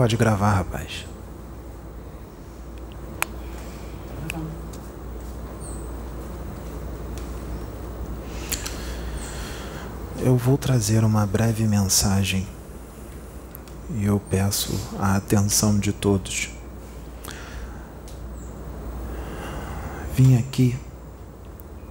Pode 0.00 0.16
gravar, 0.16 0.54
rapaz. 0.54 1.04
Eu 10.16 10.38
vou 10.38 10.56
trazer 10.56 11.04
uma 11.04 11.26
breve 11.26 11.66
mensagem 11.66 12.48
e 13.90 14.06
eu 14.06 14.18
peço 14.30 14.72
a 14.98 15.16
atenção 15.16 15.78
de 15.78 15.92
todos. 15.92 16.48
Vim 20.16 20.38
aqui 20.38 20.78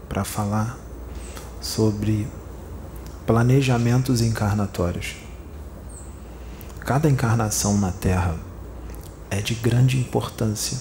para 0.10 0.24
falar 0.24 0.80
sobre 1.62 2.28
planejamentos 3.28 4.20
encarnatórios. 4.20 5.29
Cada 6.90 7.08
encarnação 7.08 7.78
na 7.78 7.92
Terra 7.92 8.36
é 9.30 9.40
de 9.42 9.54
grande 9.54 10.00
importância. 10.00 10.76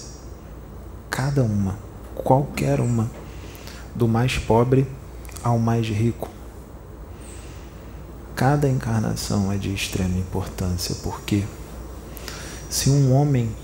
Cada 1.07 1.43
uma, 1.43 1.77
qualquer 2.15 2.79
uma, 2.79 3.07
do 3.93 4.07
mais 4.07 4.35
pobre 4.35 4.87
ao 5.43 5.59
mais 5.59 5.85
rico 5.85 6.27
Cada 8.35 8.67
encarnação 8.67 9.51
é 9.51 9.57
de 9.57 9.71
extrema 9.71 10.17
importância, 10.17 10.95
porque 11.03 11.43
se 12.71 12.89
um 12.89 13.13
homem 13.13 13.55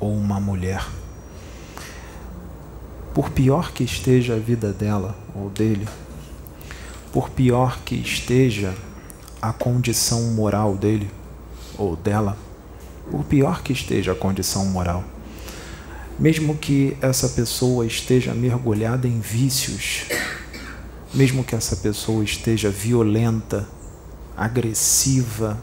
ou 0.00 0.16
uma 0.16 0.40
mulher, 0.40 0.82
por 3.12 3.28
pior 3.28 3.72
que 3.72 3.84
esteja 3.84 4.36
a 4.36 4.38
vida 4.38 4.72
dela 4.72 5.14
ou 5.34 5.50
dele, 5.50 5.86
por 7.12 7.28
pior 7.28 7.80
que 7.80 7.96
esteja 7.96 8.74
a 9.42 9.52
condição 9.52 10.22
moral 10.32 10.74
dele 10.74 11.10
ou 11.78 11.96
dela, 11.96 12.36
por 13.10 13.24
pior 13.24 13.62
que 13.62 13.72
esteja 13.72 14.12
a 14.12 14.16
condição 14.16 14.64
moral, 14.66 15.04
mesmo 16.18 16.56
que 16.56 16.96
essa 17.00 17.28
pessoa 17.28 17.86
esteja 17.86 18.34
mergulhada 18.34 19.06
em 19.06 19.20
vícios, 19.20 20.06
mesmo 21.12 21.44
que 21.44 21.54
essa 21.54 21.76
pessoa 21.76 22.24
esteja 22.24 22.70
violenta, 22.70 23.68
agressiva, 24.36 25.58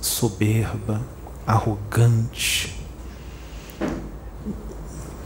soberba, 0.00 1.00
arrogante. 1.46 2.74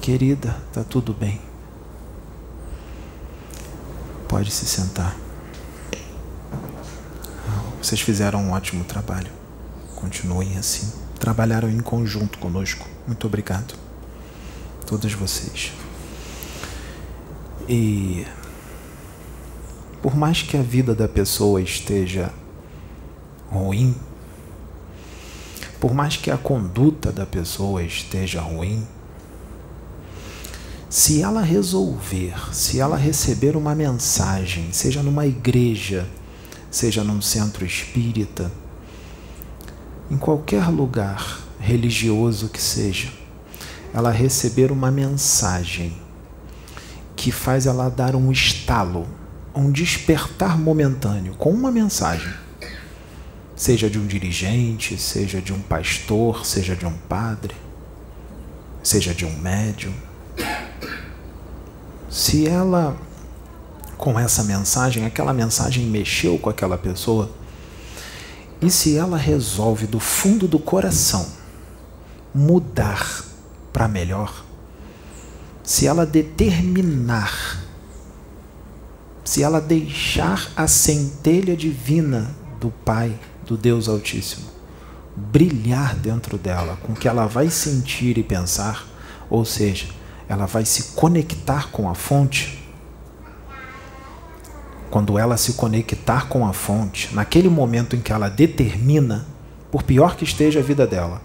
Querida, 0.01 0.57
tá 0.73 0.83
tudo 0.83 1.13
bem. 1.13 1.41
Pode 4.29 4.51
se 4.51 4.67
sentar. 4.67 5.17
Vocês 7.83 8.01
fizeram 8.01 8.43
um 8.43 8.53
ótimo 8.53 8.85
trabalho. 8.85 9.38
Continuem 9.99 10.57
assim. 10.57 10.93
Trabalharam 11.19 11.69
em 11.69 11.81
conjunto 11.81 12.39
conosco. 12.39 12.87
Muito 13.05 13.27
obrigado. 13.27 13.75
Todos 14.87 15.13
vocês. 15.13 15.73
E 17.69 18.25
por 20.01 20.17
mais 20.17 20.41
que 20.41 20.57
a 20.57 20.63
vida 20.63 20.95
da 20.95 21.09
pessoa 21.09 21.61
esteja 21.61 22.33
ruim, 23.51 23.93
por 25.81 25.93
mais 25.93 26.17
que 26.17 26.31
a 26.31 26.39
conduta 26.39 27.11
da 27.11 27.27
pessoa 27.27 27.83
esteja 27.83 28.41
ruim, 28.41 28.87
se 30.89 31.23
ela 31.23 31.43
resolver, 31.43 32.55
se 32.55 32.79
ela 32.79 32.97
receber 32.97 33.57
uma 33.57 33.75
mensagem, 33.75 34.73
seja 34.73 35.03
numa 35.03 35.27
igreja, 35.27 36.09
seja 36.71 37.03
num 37.03 37.21
centro 37.21 37.67
espírita, 37.67 38.49
em 40.11 40.17
qualquer 40.17 40.69
lugar 40.69 41.41
religioso 41.61 42.49
que 42.49 42.61
seja, 42.61 43.09
ela 43.93 44.11
receber 44.11 44.71
uma 44.71 44.91
mensagem 44.91 45.97
que 47.17 47.33
faz 47.33 47.67
ela 47.67 47.89
dar 47.89 48.15
um 48.15 48.31
estalo 48.31 49.07
um 49.59 49.73
despertar 49.73 50.57
momentâneo 50.57 51.35
com 51.35 51.51
uma 51.51 51.73
mensagem, 51.73 52.33
seja 53.57 53.91
de 53.91 53.99
um 53.99 54.07
dirigente, 54.07 54.97
seja 54.97 55.41
de 55.41 55.53
um 55.53 55.61
pastor, 55.61 56.47
seja 56.47 56.77
de 56.77 56.87
um 56.87 56.93
padre, 56.93 57.57
seja 58.83 59.13
de 59.13 59.27
um 59.27 59.37
médium. 59.41 59.93
Se 62.09 62.47
ela, 62.47 62.97
com 63.97 64.19
essa 64.19 64.45
mensagem, 64.45 65.05
aquela 65.05 65.33
mensagem 65.33 65.85
mexeu 65.87 66.39
com 66.39 66.49
aquela 66.49 66.79
pessoa, 66.79 67.29
e 68.61 68.71
se 68.71 68.97
ela 68.97 69.17
resolve 69.17 69.87
do 69.87 70.01
fundo 70.01 70.49
do 70.49 70.59
coração 70.59 71.27
mudar 72.35 73.25
para 73.73 73.89
melhor, 73.89 74.45
se 75.63 75.87
ela 75.87 76.05
determinar 76.05 77.59
se 79.29 79.43
ela 79.43 79.61
deixar 79.61 80.51
a 80.57 80.67
centelha 80.67 81.55
divina 81.55 82.35
do 82.59 82.71
Pai, 82.71 83.15
do 83.47 83.59
Deus 83.59 83.87
Altíssimo, 83.87 84.47
brilhar 85.15 85.95
dentro 85.97 86.39
dela, 86.39 86.79
com 86.83 86.95
que 86.95 87.07
ela 87.07 87.27
vai 87.27 87.51
sentir 87.51 88.17
e 88.17 88.23
pensar, 88.23 88.89
ou 89.29 89.45
seja, 89.45 89.85
ela 90.31 90.47
vai 90.47 90.65
se 90.65 90.95
conectar 90.95 91.71
com 91.71 91.91
a 91.91 91.95
fonte. 91.95 92.58
Quando 94.91 95.19
ela 95.19 95.37
se 95.37 95.53
conectar 95.55 96.29
com 96.29 96.47
a 96.47 96.53
fonte, 96.53 97.15
naquele 97.15 97.49
momento 97.49 97.95
em 97.95 98.01
que 98.01 98.13
ela 98.13 98.29
determina, 98.29 99.27
por 99.71 99.83
pior 99.83 100.17
que 100.17 100.25
esteja 100.25 100.61
a 100.61 100.63
vida 100.63 100.87
dela, 100.87 101.21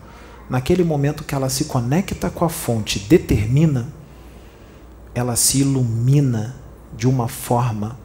naquele 0.50 0.84
momento 0.84 1.24
que 1.24 1.34
ela 1.34 1.50
se 1.50 1.66
conecta 1.66 2.30
com 2.30 2.44
a 2.44 2.50
fonte, 2.50 3.00
determina, 3.00 3.88
ela 5.16 5.36
se 5.36 5.60
ilumina 5.60 6.56
de 6.96 7.08
uma 7.08 7.28
forma 7.28 7.98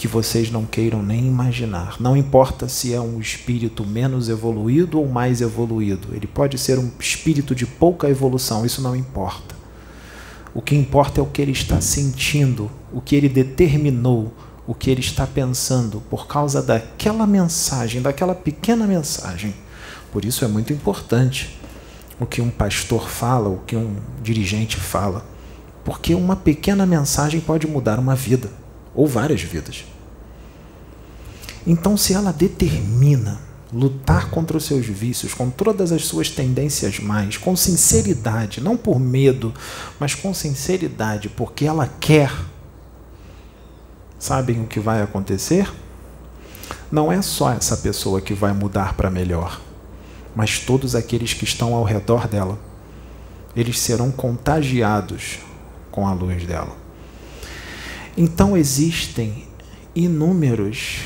que 0.00 0.08
vocês 0.08 0.50
não 0.50 0.64
queiram 0.64 1.02
nem 1.02 1.26
imaginar. 1.26 1.96
Não 2.00 2.16
importa 2.16 2.68
se 2.68 2.94
é 2.94 3.00
um 3.00 3.20
espírito 3.20 3.86
menos 3.86 4.30
evoluído 4.30 4.98
ou 4.98 5.06
mais 5.06 5.42
evoluído, 5.42 6.14
ele 6.14 6.26
pode 6.26 6.56
ser 6.56 6.78
um 6.78 6.90
espírito 6.98 7.54
de 7.54 7.66
pouca 7.66 8.08
evolução, 8.08 8.64
isso 8.64 8.80
não 8.80 8.96
importa. 8.96 9.59
O 10.54 10.60
que 10.60 10.74
importa 10.74 11.20
é 11.20 11.22
o 11.22 11.26
que 11.26 11.40
ele 11.40 11.52
está 11.52 11.80
sentindo, 11.80 12.70
o 12.92 13.00
que 13.00 13.14
ele 13.14 13.28
determinou, 13.28 14.32
o 14.66 14.74
que 14.74 14.90
ele 14.90 15.00
está 15.00 15.26
pensando 15.26 16.02
por 16.10 16.26
causa 16.26 16.62
daquela 16.62 17.26
mensagem, 17.26 18.02
daquela 18.02 18.34
pequena 18.34 18.86
mensagem. 18.86 19.54
Por 20.12 20.24
isso 20.24 20.44
é 20.44 20.48
muito 20.48 20.72
importante 20.72 21.58
o 22.18 22.26
que 22.26 22.40
um 22.40 22.50
pastor 22.50 23.08
fala, 23.08 23.48
o 23.48 23.58
que 23.66 23.76
um 23.76 23.96
dirigente 24.22 24.76
fala. 24.76 25.24
Porque 25.84 26.14
uma 26.14 26.36
pequena 26.36 26.84
mensagem 26.84 27.40
pode 27.40 27.66
mudar 27.66 27.98
uma 27.98 28.14
vida, 28.14 28.50
ou 28.94 29.06
várias 29.06 29.40
vidas. 29.40 29.84
Então, 31.66 31.96
se 31.96 32.12
ela 32.12 32.32
determina 32.32 33.40
lutar 33.72 34.30
contra 34.30 34.56
os 34.56 34.64
seus 34.64 34.86
vícios, 34.86 35.32
com 35.32 35.48
todas 35.48 35.92
as 35.92 36.06
suas 36.06 36.28
tendências 36.28 36.98
mais, 36.98 37.36
com 37.36 37.54
sinceridade, 37.54 38.60
não 38.60 38.76
por 38.76 38.98
medo, 38.98 39.54
mas 39.98 40.14
com 40.14 40.34
sinceridade, 40.34 41.28
porque 41.28 41.64
ela 41.64 41.88
quer, 42.00 42.32
sabem 44.18 44.62
o 44.62 44.66
que 44.66 44.80
vai 44.80 45.02
acontecer? 45.02 45.70
Não 46.90 47.12
é 47.12 47.22
só 47.22 47.52
essa 47.52 47.76
pessoa 47.76 48.20
que 48.20 48.34
vai 48.34 48.52
mudar 48.52 48.94
para 48.94 49.10
melhor, 49.10 49.60
mas 50.34 50.58
todos 50.58 50.96
aqueles 50.96 51.32
que 51.32 51.44
estão 51.44 51.74
ao 51.74 51.84
redor 51.84 52.26
dela. 52.26 52.58
Eles 53.54 53.78
serão 53.78 54.10
contagiados 54.10 55.38
com 55.90 56.06
a 56.06 56.12
luz 56.12 56.44
dela. 56.44 56.76
Então 58.16 58.56
existem 58.56 59.48
inúmeros 59.94 61.00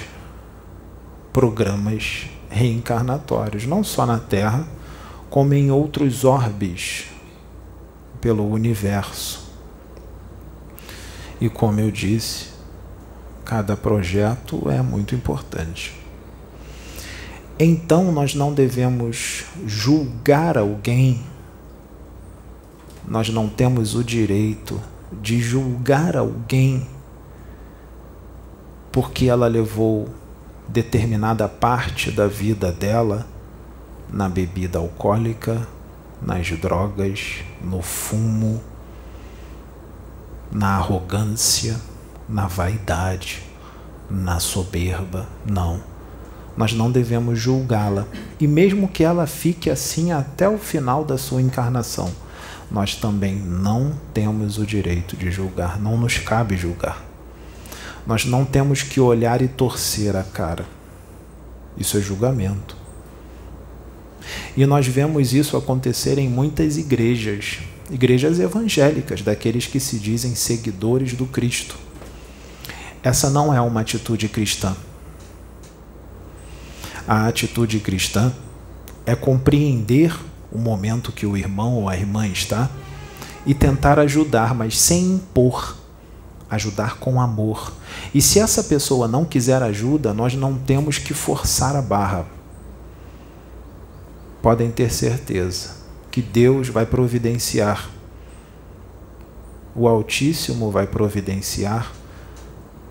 programas 1.32 2.26
reencarnatórios, 2.54 3.66
não 3.66 3.82
só 3.82 4.06
na 4.06 4.18
Terra, 4.18 4.66
como 5.28 5.54
em 5.54 5.70
outros 5.70 6.24
orbes 6.24 7.06
pelo 8.20 8.48
universo. 8.48 9.52
E 11.40 11.48
como 11.48 11.80
eu 11.80 11.90
disse, 11.90 12.50
cada 13.44 13.76
projeto 13.76 14.70
é 14.70 14.80
muito 14.80 15.14
importante. 15.14 15.94
Então 17.58 18.12
nós 18.12 18.34
não 18.34 18.52
devemos 18.52 19.44
julgar 19.66 20.56
alguém 20.56 21.20
nós 23.06 23.28
não 23.28 23.48
temos 23.48 23.94
o 23.94 24.02
direito 24.02 24.80
de 25.12 25.38
julgar 25.38 26.16
alguém 26.16 26.86
porque 28.90 29.26
ela 29.26 29.46
levou 29.46 30.08
determinada 30.68 31.48
parte 31.48 32.10
da 32.10 32.26
vida 32.26 32.72
dela 32.72 33.26
na 34.10 34.28
bebida 34.28 34.78
alcoólica, 34.78 35.66
nas 36.22 36.48
drogas, 36.58 37.42
no 37.62 37.82
fumo, 37.82 38.62
na 40.50 40.76
arrogância, 40.76 41.76
na 42.28 42.46
vaidade, 42.46 43.42
na 44.08 44.38
soberba. 44.38 45.26
Não. 45.44 45.80
nós 46.56 46.72
não 46.72 46.90
devemos 46.90 47.38
julgá-la. 47.38 48.06
E 48.38 48.46
mesmo 48.46 48.88
que 48.88 49.02
ela 49.02 49.26
fique 49.26 49.68
assim 49.68 50.12
até 50.12 50.48
o 50.48 50.58
final 50.58 51.04
da 51.04 51.18
sua 51.18 51.42
encarnação, 51.42 52.10
nós 52.70 52.94
também 52.94 53.34
não 53.34 53.92
temos 54.12 54.58
o 54.58 54.64
direito 54.64 55.16
de 55.16 55.30
julgar, 55.30 55.80
não 55.80 55.96
nos 55.96 56.18
cabe 56.18 56.56
julgar. 56.56 57.03
Nós 58.06 58.24
não 58.24 58.44
temos 58.44 58.82
que 58.82 59.00
olhar 59.00 59.40
e 59.40 59.48
torcer 59.48 60.14
a 60.14 60.22
cara. 60.22 60.66
Isso 61.76 61.96
é 61.96 62.00
julgamento. 62.00 62.76
E 64.56 64.64
nós 64.66 64.86
vemos 64.86 65.32
isso 65.32 65.56
acontecer 65.56 66.18
em 66.18 66.28
muitas 66.28 66.76
igrejas, 66.76 67.60
igrejas 67.90 68.38
evangélicas, 68.38 69.22
daqueles 69.22 69.66
que 69.66 69.80
se 69.80 69.98
dizem 69.98 70.34
seguidores 70.34 71.14
do 71.14 71.26
Cristo. 71.26 71.76
Essa 73.02 73.28
não 73.28 73.52
é 73.52 73.60
uma 73.60 73.80
atitude 73.80 74.28
cristã. 74.28 74.74
A 77.06 77.26
atitude 77.26 77.80
cristã 77.80 78.32
é 79.04 79.14
compreender 79.14 80.14
o 80.50 80.58
momento 80.58 81.12
que 81.12 81.26
o 81.26 81.36
irmão 81.36 81.74
ou 81.74 81.88
a 81.88 81.96
irmã 81.96 82.26
está 82.26 82.70
e 83.44 83.52
tentar 83.52 83.98
ajudar, 83.98 84.54
mas 84.54 84.78
sem 84.78 85.16
impor, 85.16 85.76
ajudar 86.54 86.98
com 86.98 87.20
amor. 87.20 87.72
E 88.14 88.20
se 88.20 88.38
essa 88.38 88.64
pessoa 88.64 89.06
não 89.06 89.24
quiser 89.24 89.62
ajuda, 89.62 90.14
nós 90.14 90.34
não 90.34 90.54
temos 90.56 90.98
que 90.98 91.12
forçar 91.12 91.76
a 91.76 91.82
barra. 91.82 92.26
Podem 94.42 94.70
ter 94.70 94.92
certeza 94.92 95.70
que 96.10 96.22
Deus 96.22 96.68
vai 96.68 96.86
providenciar, 96.86 97.90
o 99.74 99.88
Altíssimo 99.88 100.70
vai 100.70 100.86
providenciar 100.86 101.90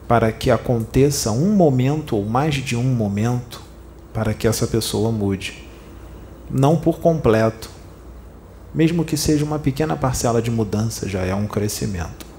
para 0.08 0.32
que 0.32 0.52
aconteça 0.52 1.32
um 1.32 1.56
momento 1.56 2.18
ou 2.18 2.26
mais 2.26 2.56
de 2.56 2.76
um 2.76 2.84
momento 2.84 3.62
para 4.14 4.34
que 4.34 4.48
essa 4.48 4.68
pessoa 4.68 5.12
mude. 5.12 5.68
Não 6.52 6.76
por 6.76 7.00
completo. 7.00 7.70
Mesmo 8.74 9.06
que 9.06 9.16
seja 9.16 9.46
uma 9.46 9.60
pequena 9.60 9.96
parcela 9.96 10.42
de 10.42 10.52
mudança, 10.52 11.08
já 11.08 11.22
é 11.22 11.34
um 11.34 11.48
crescimento. 11.48 12.33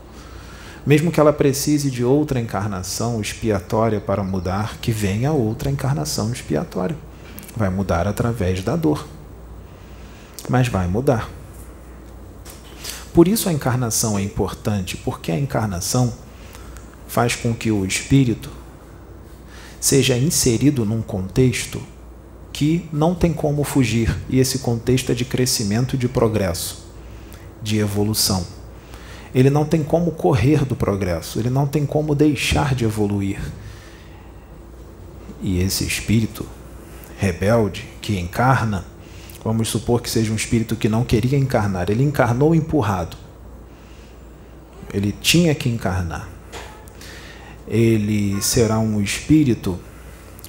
Mesmo 0.86 1.10
que 1.10 1.18
ela 1.18 1.32
precise 1.32 1.90
de 1.90 2.04
outra 2.04 2.38
encarnação 2.38 3.20
expiatória 3.20 4.00
para 4.00 4.22
mudar, 4.22 4.78
que 4.78 4.92
venha 4.92 5.32
outra 5.32 5.70
encarnação 5.70 6.30
expiatória. 6.30 6.96
Vai 7.56 7.70
mudar 7.70 8.06
através 8.06 8.62
da 8.62 8.76
dor. 8.76 9.06
Mas 10.48 10.68
vai 10.68 10.86
mudar. 10.86 11.30
Por 13.14 13.28
isso 13.28 13.48
a 13.48 13.52
encarnação 13.52 14.18
é 14.18 14.22
importante, 14.22 14.96
porque 14.96 15.30
a 15.32 15.38
encarnação 15.38 16.12
faz 17.06 17.36
com 17.36 17.54
que 17.54 17.70
o 17.70 17.86
espírito 17.86 18.50
seja 19.80 20.18
inserido 20.18 20.84
num 20.84 21.00
contexto 21.00 21.80
que 22.52 22.88
não 22.92 23.14
tem 23.14 23.32
como 23.32 23.64
fugir, 23.64 24.16
e 24.28 24.38
esse 24.38 24.58
contexto 24.58 25.12
é 25.12 25.14
de 25.14 25.24
crescimento 25.24 25.96
de 25.96 26.08
progresso, 26.08 26.84
de 27.62 27.78
evolução. 27.78 28.44
Ele 29.34 29.50
não 29.50 29.64
tem 29.64 29.82
como 29.82 30.12
correr 30.12 30.64
do 30.64 30.76
progresso, 30.76 31.38
ele 31.38 31.50
não 31.50 31.66
tem 31.66 31.84
como 31.84 32.14
deixar 32.14 32.74
de 32.74 32.84
evoluir. 32.84 33.40
E 35.42 35.60
esse 35.60 35.84
espírito 35.84 36.46
rebelde 37.18 37.86
que 38.00 38.18
encarna, 38.18 38.84
vamos 39.42 39.68
supor 39.68 40.00
que 40.00 40.08
seja 40.08 40.32
um 40.32 40.36
espírito 40.36 40.76
que 40.76 40.88
não 40.88 41.04
queria 41.04 41.38
encarnar, 41.38 41.90
ele 41.90 42.04
encarnou 42.04 42.54
empurrado. 42.54 43.16
Ele 44.92 45.12
tinha 45.20 45.54
que 45.54 45.68
encarnar 45.68 46.34
ele 47.66 48.40
será 48.42 48.78
um 48.78 49.00
espírito 49.00 49.78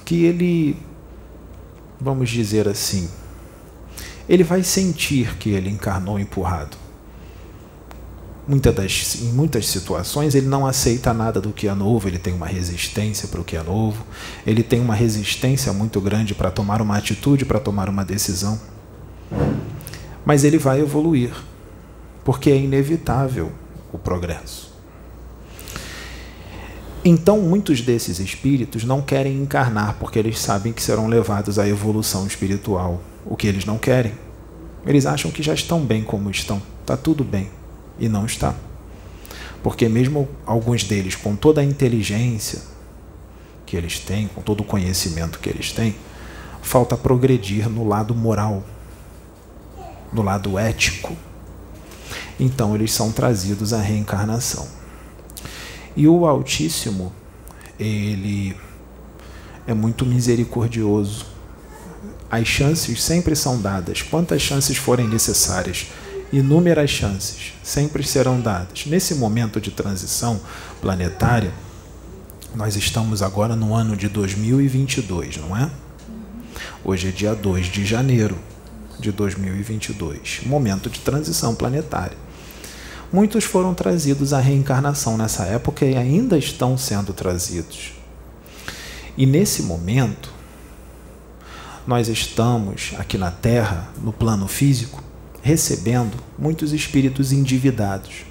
que 0.04 0.24
ele, 0.24 0.76
vamos 2.00 2.30
dizer 2.30 2.68
assim, 2.68 3.08
ele 4.28 4.44
vai 4.44 4.62
sentir 4.62 5.36
que 5.36 5.50
ele 5.50 5.70
encarnou 5.70 6.18
empurrado. 6.18 6.76
Das, 8.48 9.22
em 9.22 9.32
muitas 9.32 9.66
situações 9.66 10.36
ele 10.36 10.46
não 10.46 10.64
aceita 10.64 11.12
nada 11.12 11.40
do 11.40 11.50
que 11.50 11.66
é 11.66 11.74
novo, 11.74 12.06
ele 12.06 12.18
tem 12.18 12.32
uma 12.32 12.46
resistência 12.46 13.26
para 13.26 13.40
o 13.40 13.44
que 13.44 13.56
é 13.56 13.62
novo, 13.62 14.06
ele 14.46 14.62
tem 14.62 14.80
uma 14.80 14.94
resistência 14.94 15.72
muito 15.72 16.00
grande 16.00 16.32
para 16.32 16.48
tomar 16.48 16.80
uma 16.80 16.96
atitude, 16.96 17.44
para 17.44 17.58
tomar 17.58 17.88
uma 17.88 18.04
decisão. 18.04 18.60
Mas 20.24 20.44
ele 20.44 20.58
vai 20.58 20.80
evoluir, 20.80 21.32
porque 22.24 22.50
é 22.50 22.56
inevitável 22.56 23.50
o 23.92 23.98
progresso. 23.98 24.76
Então, 27.04 27.40
muitos 27.40 27.80
desses 27.80 28.20
espíritos 28.20 28.84
não 28.84 29.00
querem 29.00 29.40
encarnar 29.40 29.96
porque 29.98 30.18
eles 30.18 30.38
sabem 30.38 30.72
que 30.72 30.82
serão 30.82 31.06
levados 31.08 31.58
à 31.58 31.68
evolução 31.68 32.26
espiritual. 32.26 33.00
O 33.24 33.36
que 33.36 33.46
eles 33.46 33.64
não 33.64 33.78
querem? 33.78 34.12
Eles 34.84 35.06
acham 35.06 35.30
que 35.30 35.42
já 35.42 35.54
estão 35.54 35.80
bem 35.84 36.02
como 36.02 36.30
estão, 36.30 36.62
está 36.80 36.96
tudo 36.96 37.24
bem. 37.24 37.48
E 37.98 38.08
não 38.08 38.26
está. 38.26 38.54
Porque, 39.62 39.88
mesmo 39.88 40.28
alguns 40.44 40.84
deles, 40.84 41.14
com 41.14 41.34
toda 41.34 41.60
a 41.60 41.64
inteligência 41.64 42.60
que 43.64 43.76
eles 43.76 43.98
têm, 43.98 44.28
com 44.28 44.40
todo 44.40 44.60
o 44.60 44.64
conhecimento 44.64 45.38
que 45.38 45.48
eles 45.48 45.72
têm, 45.72 45.96
falta 46.62 46.96
progredir 46.96 47.68
no 47.68 47.86
lado 47.86 48.14
moral, 48.14 48.62
no 50.12 50.22
lado 50.22 50.58
ético. 50.58 51.16
Então, 52.38 52.74
eles 52.74 52.92
são 52.92 53.10
trazidos 53.10 53.72
à 53.72 53.80
reencarnação. 53.80 54.68
E 55.96 56.06
o 56.06 56.26
Altíssimo, 56.26 57.12
ele 57.80 58.54
é 59.66 59.74
muito 59.74 60.06
misericordioso. 60.06 61.26
As 62.30 62.46
chances 62.46 63.02
sempre 63.02 63.34
são 63.34 63.60
dadas, 63.60 64.02
quantas 64.02 64.42
chances 64.42 64.76
forem 64.76 65.08
necessárias. 65.08 65.86
Inúmeras 66.32 66.90
chances 66.90 67.52
sempre 67.62 68.02
serão 68.02 68.40
dadas. 68.40 68.86
Nesse 68.86 69.14
momento 69.14 69.60
de 69.60 69.70
transição 69.70 70.40
planetária, 70.80 71.52
nós 72.54 72.76
estamos 72.76 73.22
agora 73.22 73.54
no 73.54 73.74
ano 73.74 73.96
de 73.96 74.08
2022, 74.08 75.36
não 75.36 75.56
é? 75.56 75.70
Hoje 76.84 77.08
é 77.08 77.10
dia 77.10 77.34
2 77.34 77.66
de 77.66 77.84
janeiro 77.84 78.36
de 78.98 79.12
2022, 79.12 80.40
momento 80.46 80.88
de 80.88 81.00
transição 81.00 81.54
planetária 81.54 82.16
muitos 83.12 83.44
foram 83.44 83.74
trazidos 83.74 84.32
à 84.32 84.40
reencarnação 84.40 85.16
nessa 85.16 85.44
época 85.44 85.84
e 85.84 85.96
ainda 85.96 86.36
estão 86.36 86.76
sendo 86.76 87.12
trazidos. 87.12 87.92
E 89.16 89.24
nesse 89.24 89.62
momento, 89.62 90.30
nós 91.86 92.08
estamos 92.08 92.92
aqui 92.98 93.16
na 93.16 93.30
Terra, 93.30 93.88
no 94.02 94.12
plano 94.12 94.46
físico, 94.48 95.02
recebendo 95.46 96.16
muitos 96.38 96.72
espíritos 96.72 97.32
endividados, 97.32 98.24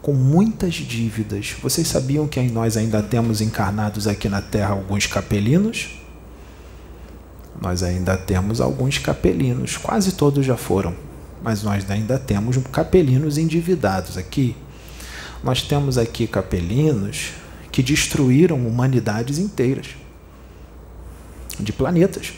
com 0.00 0.12
muitas 0.12 0.74
dívidas. 0.74 1.54
Vocês 1.62 1.86
sabiam 1.86 2.26
que 2.26 2.40
nós 2.42 2.76
ainda 2.76 3.02
temos 3.02 3.40
encarnados 3.40 4.06
aqui 4.06 4.28
na 4.28 4.42
Terra 4.42 4.70
alguns 4.70 5.06
capelinos? 5.06 5.98
Nós 7.60 7.82
ainda 7.82 8.16
temos 8.16 8.60
alguns 8.60 8.98
capelinos, 8.98 9.76
quase 9.76 10.12
todos 10.12 10.44
já 10.44 10.56
foram 10.56 10.94
mas 11.42 11.62
nós 11.62 11.90
ainda 11.90 12.18
temos 12.18 12.56
capelinos 12.70 13.36
endividados 13.36 14.16
aqui. 14.16 14.56
Nós 15.42 15.62
temos 15.62 15.98
aqui 15.98 16.26
capelinos 16.26 17.32
que 17.72 17.82
destruíram 17.82 18.64
humanidades 18.66 19.38
inteiras 19.38 19.88
de 21.58 21.72
planetas 21.72 22.32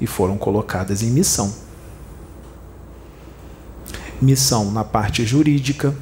e 0.00 0.06
foram 0.06 0.36
colocadas 0.36 1.02
em 1.02 1.10
missão. 1.10 1.65
Missão 4.20 4.70
na 4.70 4.84
parte 4.84 5.24
jurídica, 5.24 5.94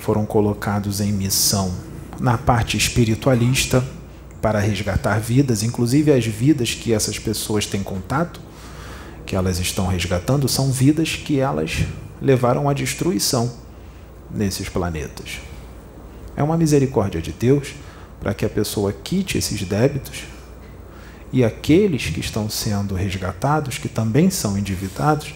foram 0.00 0.24
colocados 0.24 1.00
em 1.00 1.12
missão 1.12 1.72
na 2.18 2.38
parte 2.38 2.76
espiritualista 2.76 3.84
para 4.40 4.58
resgatar 4.58 5.18
vidas, 5.20 5.62
inclusive 5.62 6.12
as 6.12 6.24
vidas 6.24 6.74
que 6.74 6.92
essas 6.92 7.18
pessoas 7.18 7.66
têm 7.66 7.82
contato 7.82 8.40
que 9.26 9.36
elas 9.36 9.60
estão 9.60 9.86
resgatando 9.86 10.48
são 10.48 10.72
vidas 10.72 11.14
que 11.14 11.38
elas 11.38 11.84
levaram 12.20 12.68
à 12.68 12.72
destruição 12.72 13.52
nesses 14.28 14.68
planetas. 14.68 15.38
É 16.34 16.42
uma 16.42 16.56
misericórdia 16.56 17.20
de 17.20 17.30
Deus 17.32 17.74
para 18.18 18.34
que 18.34 18.44
a 18.44 18.48
pessoa 18.48 18.92
quite 18.92 19.38
esses 19.38 19.62
débitos 19.62 20.24
e 21.32 21.44
aqueles 21.44 22.06
que 22.06 22.18
estão 22.18 22.50
sendo 22.50 22.94
resgatados, 22.94 23.78
que 23.78 23.88
também 23.88 24.30
são 24.30 24.58
endividados, 24.58 25.32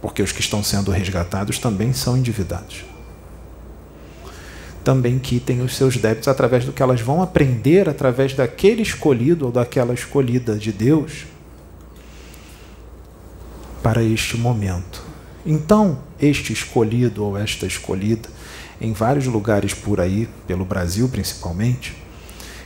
porque 0.00 0.22
os 0.22 0.32
que 0.32 0.40
estão 0.40 0.62
sendo 0.62 0.90
resgatados 0.90 1.58
também 1.58 1.92
são 1.92 2.16
endividados. 2.16 2.84
Também 4.82 5.18
quitem 5.18 5.60
os 5.60 5.76
seus 5.76 5.96
débitos 5.96 6.28
através 6.28 6.64
do 6.64 6.72
que 6.72 6.82
elas 6.82 7.00
vão 7.00 7.22
aprender 7.22 7.88
através 7.88 8.32
daquele 8.32 8.80
escolhido 8.80 9.46
ou 9.46 9.52
daquela 9.52 9.92
escolhida 9.92 10.56
de 10.56 10.72
Deus 10.72 11.26
para 13.82 14.02
este 14.02 14.36
momento. 14.38 15.02
Então, 15.44 15.98
este 16.20 16.52
escolhido 16.52 17.24
ou 17.24 17.36
esta 17.36 17.66
escolhida, 17.66 18.28
em 18.80 18.92
vários 18.92 19.26
lugares 19.26 19.74
por 19.74 20.00
aí, 20.00 20.28
pelo 20.46 20.64
Brasil 20.64 21.08
principalmente, 21.08 21.94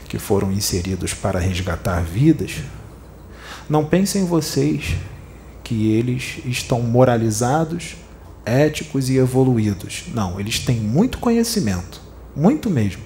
que 0.07 0.17
foram 0.17 0.51
inseridos 0.51 1.13
para 1.13 1.39
resgatar 1.39 2.01
vidas, 2.01 2.61
não 3.69 3.83
pensem 3.83 4.25
vocês 4.25 4.95
que 5.65 5.91
eles 5.91 6.37
estão 6.45 6.79
moralizados, 6.81 7.95
éticos 8.45 9.09
e 9.09 9.17
evoluídos. 9.17 10.03
Não, 10.13 10.39
eles 10.39 10.59
têm 10.59 10.79
muito 10.79 11.17
conhecimento, 11.17 11.99
muito 12.35 12.69
mesmo. 12.69 13.01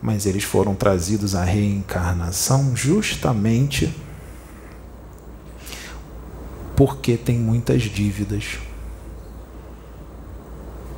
Mas 0.00 0.26
eles 0.26 0.44
foram 0.44 0.74
trazidos 0.74 1.34
à 1.34 1.42
reencarnação 1.42 2.76
justamente 2.76 3.92
porque 6.76 7.16
tem 7.16 7.38
muitas 7.38 7.82
dívidas. 7.82 8.58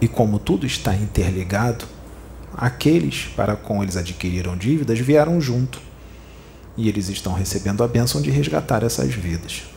E 0.00 0.08
como 0.08 0.40
tudo 0.40 0.66
está 0.66 0.96
interligado, 0.96 1.84
aqueles 2.56 3.26
para 3.36 3.54
com 3.54 3.82
eles 3.84 3.96
adquiriram 3.96 4.56
dívidas 4.56 4.98
vieram 4.98 5.40
junto. 5.40 5.80
E 6.76 6.88
eles 6.88 7.08
estão 7.08 7.34
recebendo 7.34 7.84
a 7.84 7.88
bênção 7.88 8.20
de 8.20 8.30
resgatar 8.30 8.82
essas 8.82 9.14
vidas. 9.14 9.69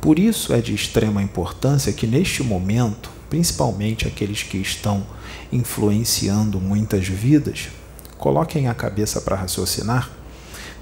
Por 0.00 0.18
isso 0.18 0.52
é 0.52 0.60
de 0.60 0.74
extrema 0.74 1.22
importância 1.22 1.92
que 1.92 2.06
neste 2.06 2.42
momento, 2.42 3.10
principalmente 3.28 4.06
aqueles 4.06 4.42
que 4.42 4.58
estão 4.58 5.04
influenciando 5.52 6.60
muitas 6.60 7.06
vidas, 7.06 7.68
coloquem 8.16 8.68
a 8.68 8.74
cabeça 8.74 9.20
para 9.20 9.36
raciocinar, 9.36 10.10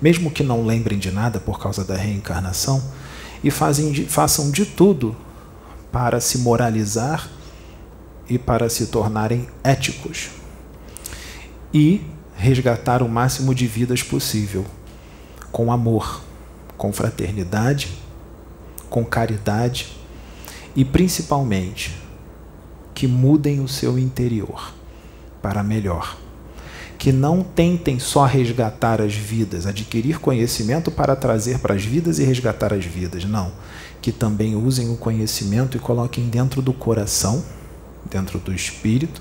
mesmo 0.01 0.31
que 0.31 0.43
não 0.43 0.67
lembrem 0.67 0.99
de 0.99 1.11
nada 1.11 1.41
por 1.41 1.59
causa 1.59 1.85
da 1.85 1.97
reencarnação, 1.97 2.83
e 3.43 3.51
fazem, 3.51 3.95
façam 4.07 4.51
de 4.51 4.67
tudo 4.67 5.17
para 5.91 6.21
se 6.21 6.39
moralizar 6.39 7.29
e 8.29 8.39
para 8.39 8.69
se 8.69 8.87
tornarem 8.87 9.49
éticos 9.63 10.31
e 11.73 12.03
resgatar 12.37 13.03
o 13.03 13.09
máximo 13.09 13.55
de 13.55 13.67
vidas 13.67 14.03
possível 14.03 14.65
com 15.51 15.73
amor, 15.73 16.23
com 16.77 16.93
fraternidade, 16.93 17.97
com 18.89 19.05
caridade 19.05 19.97
e 20.75 20.85
principalmente 20.85 21.97
que 22.95 23.07
mudem 23.07 23.61
o 23.61 23.69
seu 23.69 23.99
interior 23.99 24.73
para 25.43 25.63
melhor. 25.63 26.17
Que 26.99 27.13
não 27.13 27.43
tentem 27.43 27.99
só 27.99 28.25
resgatar 28.25 29.03
as 29.03 29.15
vidas, 29.15 29.67
adquirir 29.67 30.19
conhecimento 30.19 30.91
para 30.91 31.15
trazer 31.15 31.59
para 31.59 31.75
as 31.75 31.85
vidas 31.85 32.19
e 32.19 32.25
resgatar 32.25 32.73
as 32.73 32.85
vidas. 32.85 33.25
Não. 33.25 33.53
Que 34.01 34.11
também 34.11 34.57
usem 34.57 34.91
o 34.91 34.97
conhecimento 34.97 35.77
e 35.77 35.81
coloquem 35.81 36.29
dentro 36.29 36.63
do 36.63 36.73
coração 36.73 37.45
dentro 38.11 38.39
do 38.39 38.53
espírito 38.53 39.21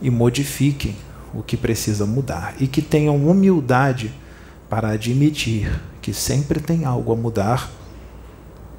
e 0.00 0.10
modifiquem 0.10 0.96
o 1.32 1.42
que 1.42 1.56
precisa 1.56 2.04
mudar 2.04 2.54
e 2.58 2.66
que 2.66 2.82
tenham 2.82 3.16
humildade 3.28 4.12
para 4.68 4.90
admitir 4.90 5.80
que 6.00 6.12
sempre 6.12 6.60
tem 6.60 6.84
algo 6.84 7.12
a 7.12 7.16
mudar 7.16 7.70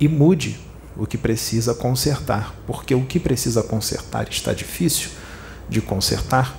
e 0.03 0.07
mude 0.07 0.59
o 0.95 1.05
que 1.05 1.17
precisa 1.17 1.73
consertar, 1.73 2.55
porque 2.67 2.93
o 2.93 3.05
que 3.05 3.19
precisa 3.19 3.63
consertar 3.63 4.27
está 4.29 4.53
difícil 4.53 5.09
de 5.67 5.81
consertar, 5.81 6.57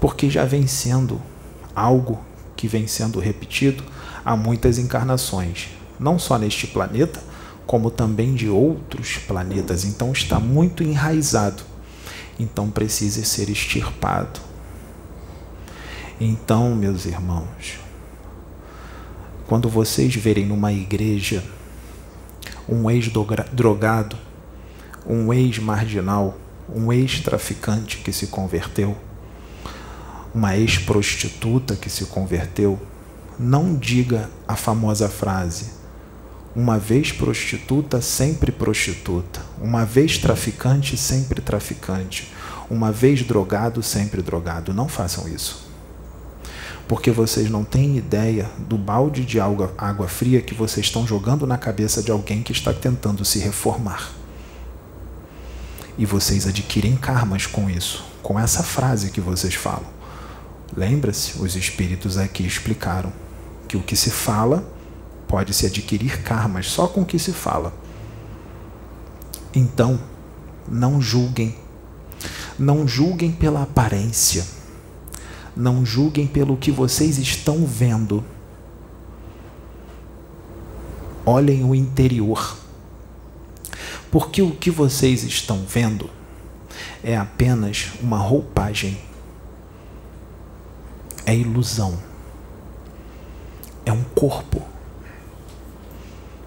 porque 0.00 0.30
já 0.30 0.44
vem 0.44 0.66
sendo 0.66 1.20
algo 1.74 2.20
que 2.56 2.68
vem 2.68 2.86
sendo 2.86 3.18
repetido 3.18 3.82
há 4.24 4.36
muitas 4.36 4.78
encarnações, 4.78 5.68
não 5.98 6.18
só 6.18 6.38
neste 6.38 6.66
planeta, 6.66 7.22
como 7.66 7.90
também 7.90 8.34
de 8.34 8.48
outros 8.48 9.16
planetas. 9.16 9.84
Então 9.84 10.12
está 10.12 10.38
muito 10.38 10.82
enraizado 10.82 11.72
então 12.38 12.70
precisa 12.70 13.24
ser 13.24 13.48
extirpado. 13.48 14.40
Então, 16.20 16.74
meus 16.74 17.06
irmãos, 17.06 17.78
quando 19.46 19.68
vocês 19.68 20.14
verem 20.14 20.46
numa 20.46 20.72
igreja 20.72 21.42
um 22.68 22.90
ex-drogado, 22.90 24.16
um 25.06 25.32
ex-marginal, 25.32 26.38
um 26.68 26.92
ex-traficante 26.92 27.98
que 27.98 28.12
se 28.12 28.28
converteu, 28.28 28.96
uma 30.34 30.56
ex-prostituta 30.56 31.76
que 31.76 31.90
se 31.90 32.06
converteu, 32.06 32.80
não 33.38 33.74
diga 33.74 34.30
a 34.46 34.56
famosa 34.56 35.08
frase: 35.08 35.70
uma 36.54 36.78
vez 36.78 37.12
prostituta, 37.12 38.00
sempre 38.00 38.52
prostituta. 38.52 39.40
Uma 39.60 39.84
vez 39.84 40.18
traficante, 40.18 40.96
sempre 40.96 41.40
traficante. 41.40 42.32
Uma 42.68 42.92
vez 42.92 43.22
drogado, 43.22 43.82
sempre 43.82 44.22
drogado. 44.22 44.72
Não 44.72 44.88
façam 44.88 45.28
isso. 45.28 45.71
Porque 46.88 47.10
vocês 47.10 47.48
não 47.48 47.64
têm 47.64 47.96
ideia 47.96 48.50
do 48.58 48.76
balde 48.76 49.24
de 49.24 49.40
água, 49.40 49.72
água 49.78 50.08
fria 50.08 50.42
que 50.42 50.54
vocês 50.54 50.86
estão 50.86 51.06
jogando 51.06 51.46
na 51.46 51.56
cabeça 51.56 52.02
de 52.02 52.10
alguém 52.10 52.42
que 52.42 52.52
está 52.52 52.72
tentando 52.72 53.24
se 53.24 53.38
reformar. 53.38 54.10
E 55.96 56.04
vocês 56.04 56.46
adquirem 56.46 56.96
karmas 56.96 57.46
com 57.46 57.68
isso, 57.70 58.04
com 58.22 58.38
essa 58.38 58.62
frase 58.62 59.10
que 59.10 59.20
vocês 59.20 59.54
falam. 59.54 59.86
Lembra-se, 60.76 61.38
os 61.38 61.54
espíritos 61.54 62.16
aqui 62.16 62.46
explicaram 62.46 63.12
que 63.68 63.76
o 63.76 63.82
que 63.82 63.94
se 63.94 64.10
fala 64.10 64.64
pode-se 65.28 65.66
adquirir 65.66 66.22
karmas 66.22 66.66
só 66.66 66.86
com 66.86 67.02
o 67.02 67.06
que 67.06 67.18
se 67.18 67.32
fala. 67.32 67.72
Então, 69.54 70.00
não 70.68 71.00
julguem. 71.00 71.54
Não 72.58 72.86
julguem 72.86 73.32
pela 73.32 73.62
aparência. 73.62 74.46
Não 75.56 75.84
julguem 75.84 76.26
pelo 76.26 76.56
que 76.56 76.70
vocês 76.70 77.18
estão 77.18 77.66
vendo. 77.66 78.24
Olhem 81.24 81.64
o 81.64 81.74
interior. 81.74 82.56
Porque 84.10 84.42
o 84.42 84.50
que 84.50 84.70
vocês 84.70 85.22
estão 85.22 85.64
vendo 85.66 86.10
é 87.02 87.16
apenas 87.16 87.90
uma 88.00 88.18
roupagem. 88.18 88.98
É 91.24 91.34
ilusão. 91.34 91.98
É 93.84 93.92
um 93.92 94.02
corpo 94.14 94.62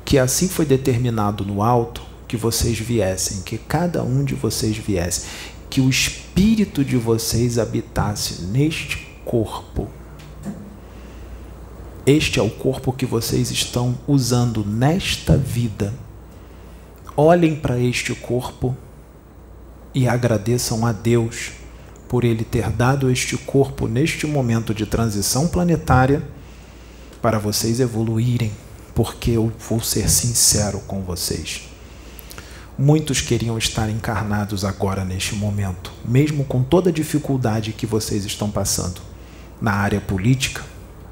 que 0.05 0.19
assim 0.19 0.47
foi 0.47 0.65
determinado 0.65 1.43
no 1.43 1.63
alto 1.63 2.01
que 2.27 2.37
vocês 2.37 2.77
viessem, 2.77 3.41
que 3.41 3.57
cada 3.57 4.03
um 4.03 4.23
de 4.23 4.35
vocês 4.35 4.77
viesse, 4.77 5.25
que 5.69 5.81
o 5.81 5.89
espírito 6.35 6.83
de 6.83 6.97
vocês 6.97 7.57
habitasse 7.57 8.41
neste 8.47 8.97
corpo. 9.23 9.87
Este 12.05 12.41
é 12.41 12.43
o 12.43 12.49
corpo 12.49 12.91
que 12.91 13.05
vocês 13.05 13.51
estão 13.51 13.97
usando 14.05 14.65
nesta 14.65 15.37
vida. 15.37 15.93
Olhem 17.15 17.55
para 17.55 17.79
este 17.79 18.13
corpo 18.13 18.75
e 19.93 20.09
agradeçam 20.09 20.85
a 20.85 20.91
Deus 20.91 21.53
por 22.09 22.25
Ele 22.25 22.43
ter 22.43 22.69
dado 22.69 23.09
este 23.09 23.37
corpo 23.37 23.87
neste 23.87 24.27
momento 24.27 24.73
de 24.73 24.85
transição 24.85 25.47
planetária 25.47 26.21
para 27.21 27.39
vocês 27.39 27.79
evoluírem 27.79 28.51
porque 28.93 29.31
eu 29.31 29.53
vou 29.69 29.79
ser 29.79 30.09
sincero 30.09 30.79
com 30.79 31.01
vocês. 31.01 31.74
Muitos 32.77 33.21
queriam 33.21 33.57
estar 33.57 33.89
encarnados 33.89 34.65
agora 34.65 35.05
neste 35.05 35.33
momento, 35.33 35.93
mesmo 36.03 36.43
com 36.43 36.61
toda 36.61 36.89
a 36.89 36.93
dificuldade 36.93 37.71
que 37.71 37.85
vocês 37.85 38.25
estão 38.25 38.51
passando 38.51 38.99
na 39.61 39.71
área 39.71 40.01
política, 40.01 40.61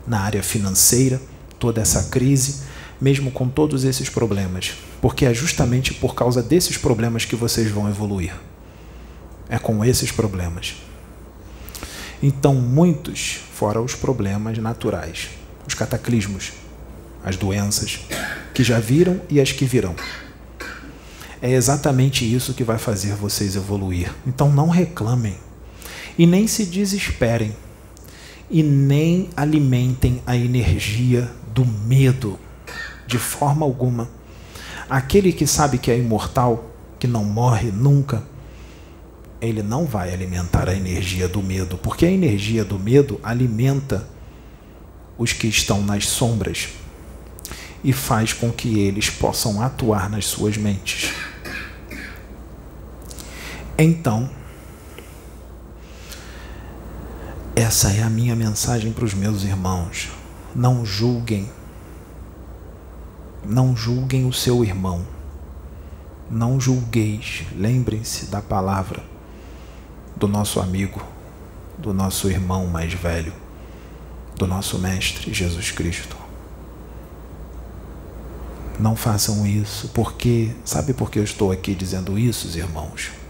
na 0.05 0.20
área 0.20 0.43
financeira, 0.43 1.22
toda 1.58 1.79
essa 1.79 2.10
crise, 2.10 2.63
mesmo 3.00 3.32
com 3.32 3.48
todos 3.48 3.86
esses 3.86 4.10
problemas, 4.10 4.74
porque 5.01 5.25
é 5.25 5.34
justamente 5.34 5.93
por 5.93 6.13
causa 6.13 6.43
desses 6.43 6.75
problemas 6.75 7.24
que 7.24 7.36
vocês 7.36 7.72
vão 7.72 7.88
evoluir. 7.88 8.34
É 9.48 9.58
com 9.58 9.86
esses 9.86 10.12
problemas. 10.12 10.75
Então, 12.22 12.55
muitos, 12.55 13.39
fora 13.53 13.82
os 13.82 13.96
problemas 13.96 14.58
naturais, 14.58 15.29
os 15.65 15.74
cataclismos, 15.74 16.51
as 17.24 17.38
doenças 17.38 18.01
que 18.53 18.65
já 18.65 18.82
viram 18.82 19.22
e 19.29 19.39
as 19.39 19.53
que 19.53 19.63
virão. 19.63 19.96
É 21.44 21.52
exatamente 21.52 22.24
isso 22.24 22.54
que 22.54 22.64
vai 22.64 22.78
fazer 22.78 23.16
vocês 23.16 23.58
evoluir. 23.58 24.16
Então 24.26 24.50
não 24.50 24.70
reclamem 24.70 25.36
e 26.18 26.26
nem 26.26 26.48
se 26.48 26.66
desesperem 26.66 27.54
e 28.50 28.64
nem 28.64 29.30
alimentem 29.36 30.22
a 30.26 30.38
energia 30.38 31.30
do 31.54 31.66
medo 31.66 32.40
de 33.06 33.18
forma 33.18 33.66
alguma. 33.66 34.10
Aquele 34.90 35.34
que 35.34 35.46
sabe 35.46 35.78
que 35.78 35.92
é 35.92 35.98
imortal, 35.98 36.72
que 36.98 37.08
não 37.08 37.26
morre 37.26 37.72
nunca, 37.72 38.24
ele 39.42 39.62
não 39.62 39.86
vai 39.86 40.14
alimentar 40.14 40.70
a 40.70 40.74
energia 40.74 41.28
do 41.28 41.44
medo, 41.44 41.78
porque 41.78 42.06
a 42.06 42.12
energia 42.12 42.64
do 42.64 42.80
medo 42.80 43.20
alimenta 43.22 44.08
os 45.18 45.34
que 45.34 45.48
estão 45.48 45.84
nas 45.84 46.08
sombras, 46.08 46.70
e 47.84 47.92
faz 47.92 48.32
com 48.32 48.50
que 48.50 48.80
eles 48.80 49.10
possam 49.10 49.62
atuar 49.62 50.10
nas 50.10 50.26
suas 50.26 50.56
mentes. 50.56 51.12
Então, 53.77 54.30
Essa 57.56 57.92
é 57.92 58.01
a 58.01 58.10
minha 58.10 58.36
mensagem 58.36 58.92
para 58.92 59.06
os 59.06 59.13
meus 59.13 59.44
irmãos. 59.44 60.10
Não 60.56 60.84
julguem. 60.84 61.48
Não 63.46 63.75
julguem 63.75 64.25
o 64.25 64.34
seu 64.34 64.63
irmão. 64.63 65.06
Não 66.32 66.60
julgueis. 66.60 67.44
Lembrem-se 67.56 68.25
da 68.25 68.42
palavra 68.42 69.03
do 70.15 70.27
nosso 70.27 70.60
amigo, 70.60 71.00
do 71.77 71.94
nosso 71.94 72.27
irmão 72.27 72.65
mais 72.65 72.92
velho, 72.94 73.34
do 74.36 74.48
nosso 74.48 74.80
Mestre 74.80 75.32
Jesus 75.32 75.70
Cristo. 75.70 76.18
Não 78.80 78.96
façam 78.96 79.46
isso, 79.46 79.89
porque. 79.89 80.56
Sabe 80.65 80.92
por 80.92 81.12
que 81.12 81.20
eu 81.20 81.24
estou 81.24 81.51
aqui 81.51 81.75
dizendo 81.75 82.18
isso, 82.18 82.48
irmãos? 82.58 83.23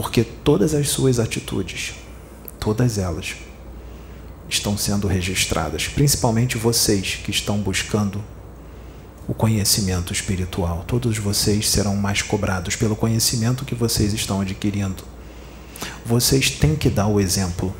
Porque 0.00 0.22
todas 0.22 0.74
as 0.74 0.90
suas 0.90 1.18
atitudes, 1.18 1.94
todas 2.60 2.98
elas 2.98 3.34
estão 4.48 4.78
sendo 4.78 5.08
registradas, 5.08 5.88
principalmente 5.88 6.56
vocês 6.56 7.16
que 7.16 7.32
estão 7.32 7.58
buscando 7.58 8.22
o 9.26 9.34
conhecimento 9.34 10.12
espiritual. 10.12 10.84
Todos 10.86 11.18
vocês 11.18 11.68
serão 11.68 11.96
mais 11.96 12.22
cobrados 12.22 12.76
pelo 12.76 12.94
conhecimento 12.94 13.64
que 13.64 13.74
vocês 13.74 14.12
estão 14.12 14.40
adquirindo. 14.40 15.02
Vocês 16.06 16.48
têm 16.48 16.76
que 16.76 16.88
dar 16.88 17.08
o 17.08 17.18
exemplo. 17.18 17.74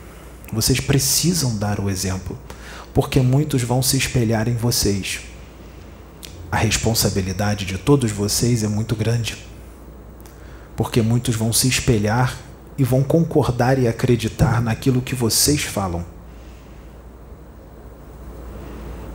Vocês 0.52 0.80
precisam 0.80 1.56
dar 1.56 1.78
o 1.78 1.88
exemplo, 1.88 2.36
porque 2.92 3.20
muitos 3.20 3.62
vão 3.62 3.80
se 3.80 3.96
espelhar 3.96 4.48
em 4.48 4.56
vocês. 4.56 5.20
A 6.50 6.56
responsabilidade 6.56 7.64
de 7.64 7.78
todos 7.78 8.10
vocês 8.10 8.64
é 8.64 8.68
muito 8.68 8.96
grande, 8.96 9.36
porque 10.78 11.02
muitos 11.02 11.34
vão 11.34 11.52
se 11.52 11.66
espelhar 11.66 12.38
e 12.78 12.84
vão 12.84 13.02
concordar 13.02 13.80
e 13.80 13.88
acreditar 13.88 14.62
naquilo 14.62 15.02
que 15.02 15.12
vocês 15.12 15.64
falam. 15.64 16.04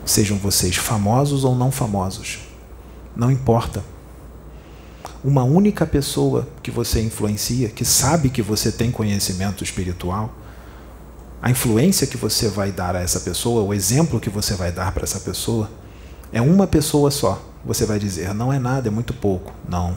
Sejam 0.03 0.37
vocês 0.37 0.75
famosos 0.75 1.45
ou 1.45 1.55
não 1.55 1.71
famosos, 1.71 2.39
não 3.15 3.31
importa. 3.31 3.81
Uma 5.23 5.45
única 5.45 5.85
pessoa 5.85 6.49
que 6.61 6.69
você 6.69 7.01
influencia, 7.01 7.69
que 7.69 7.85
sabe 7.85 8.29
que 8.29 8.41
você 8.41 8.69
tem 8.69 8.91
conhecimento 8.91 9.63
espiritual, 9.63 10.33
a 11.41 11.49
influência 11.49 12.05
que 12.05 12.17
você 12.17 12.49
vai 12.49 12.73
dar 12.73 12.93
a 12.93 12.99
essa 12.99 13.21
pessoa, 13.21 13.63
o 13.63 13.73
exemplo 13.73 14.19
que 14.19 14.29
você 14.29 14.53
vai 14.53 14.73
dar 14.73 14.91
para 14.91 15.03
essa 15.03 15.21
pessoa, 15.21 15.71
é 16.33 16.41
uma 16.41 16.67
pessoa 16.67 17.09
só. 17.09 17.41
Você 17.63 17.85
vai 17.85 17.99
dizer, 17.99 18.33
não 18.33 18.51
é 18.51 18.59
nada, 18.59 18.89
é 18.89 18.91
muito 18.91 19.13
pouco. 19.13 19.53
Não, 19.65 19.95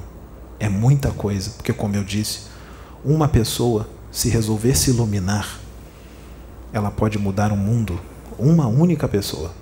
é 0.59 0.69
muita 0.69 1.11
coisa, 1.11 1.51
porque, 1.51 1.73
como 1.73 1.97
eu 1.97 2.05
disse, 2.05 2.43
uma 3.05 3.29
pessoa, 3.29 3.89
se 4.11 4.29
resolver 4.29 4.75
se 4.75 4.91
iluminar, 4.91 5.59
ela 6.73 6.91
pode 6.91 7.19
mudar 7.19 7.53
o 7.53 7.57
mundo. 7.57 8.01
Uma 8.39 8.67
única 8.67 9.09
pessoa. 9.09 9.53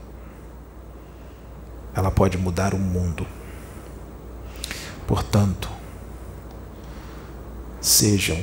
Ela 1.95 2.11
pode 2.11 2.37
mudar 2.39 2.75
o 2.75 2.79
mundo. 2.79 3.27
Portanto, 5.07 5.69
sejam 7.81 8.43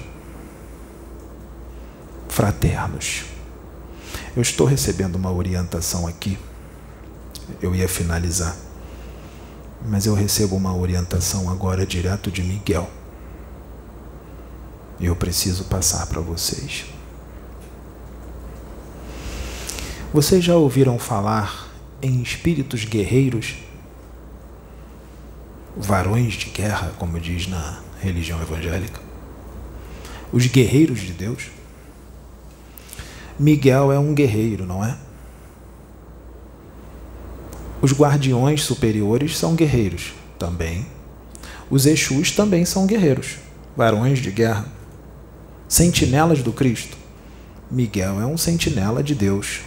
fraternos. 2.29 3.25
Eu 4.35 4.41
estou 4.41 4.65
recebendo 4.65 5.15
uma 5.15 5.31
orientação 5.31 6.07
aqui. 6.07 6.37
Eu 7.61 7.75
ia 7.75 7.89
finalizar. 7.89 8.55
Mas 9.85 10.05
eu 10.05 10.13
recebo 10.13 10.55
uma 10.55 10.75
orientação 10.75 11.49
agora 11.49 11.85
direto 11.85 12.31
de 12.31 12.43
Miguel. 12.43 12.89
E 14.99 15.05
eu 15.05 15.15
preciso 15.15 15.65
passar 15.65 16.05
para 16.07 16.21
vocês. 16.21 16.85
Vocês 20.13 20.43
já 20.43 20.55
ouviram 20.55 20.99
falar 20.99 21.69
em 22.01 22.21
espíritos 22.21 22.85
guerreiros? 22.85 23.55
Varões 25.75 26.33
de 26.33 26.49
guerra, 26.49 26.93
como 26.99 27.19
diz 27.19 27.47
na 27.47 27.79
religião 28.01 28.41
evangélica? 28.41 28.99
Os 30.31 30.45
guerreiros 30.47 30.99
de 30.99 31.13
Deus? 31.13 31.49
Miguel 33.39 33.91
é 33.91 33.97
um 33.97 34.13
guerreiro, 34.13 34.65
não 34.65 34.83
é? 34.83 34.97
Os 37.81 37.93
guardiões 37.93 38.61
superiores 38.63 39.35
são 39.35 39.55
guerreiros 39.55 40.13
também. 40.37 40.85
Os 41.69 41.87
Exus 41.87 42.29
também 42.29 42.63
são 42.63 42.85
guerreiros, 42.85 43.37
varões 43.75 44.19
de 44.19 44.29
guerra, 44.29 44.67
sentinelas 45.67 46.43
do 46.43 46.53
Cristo. 46.53 46.95
Miguel 47.71 48.21
é 48.21 48.25
um 48.25 48.37
sentinela 48.37 49.01
de 49.01 49.15
Deus. 49.15 49.61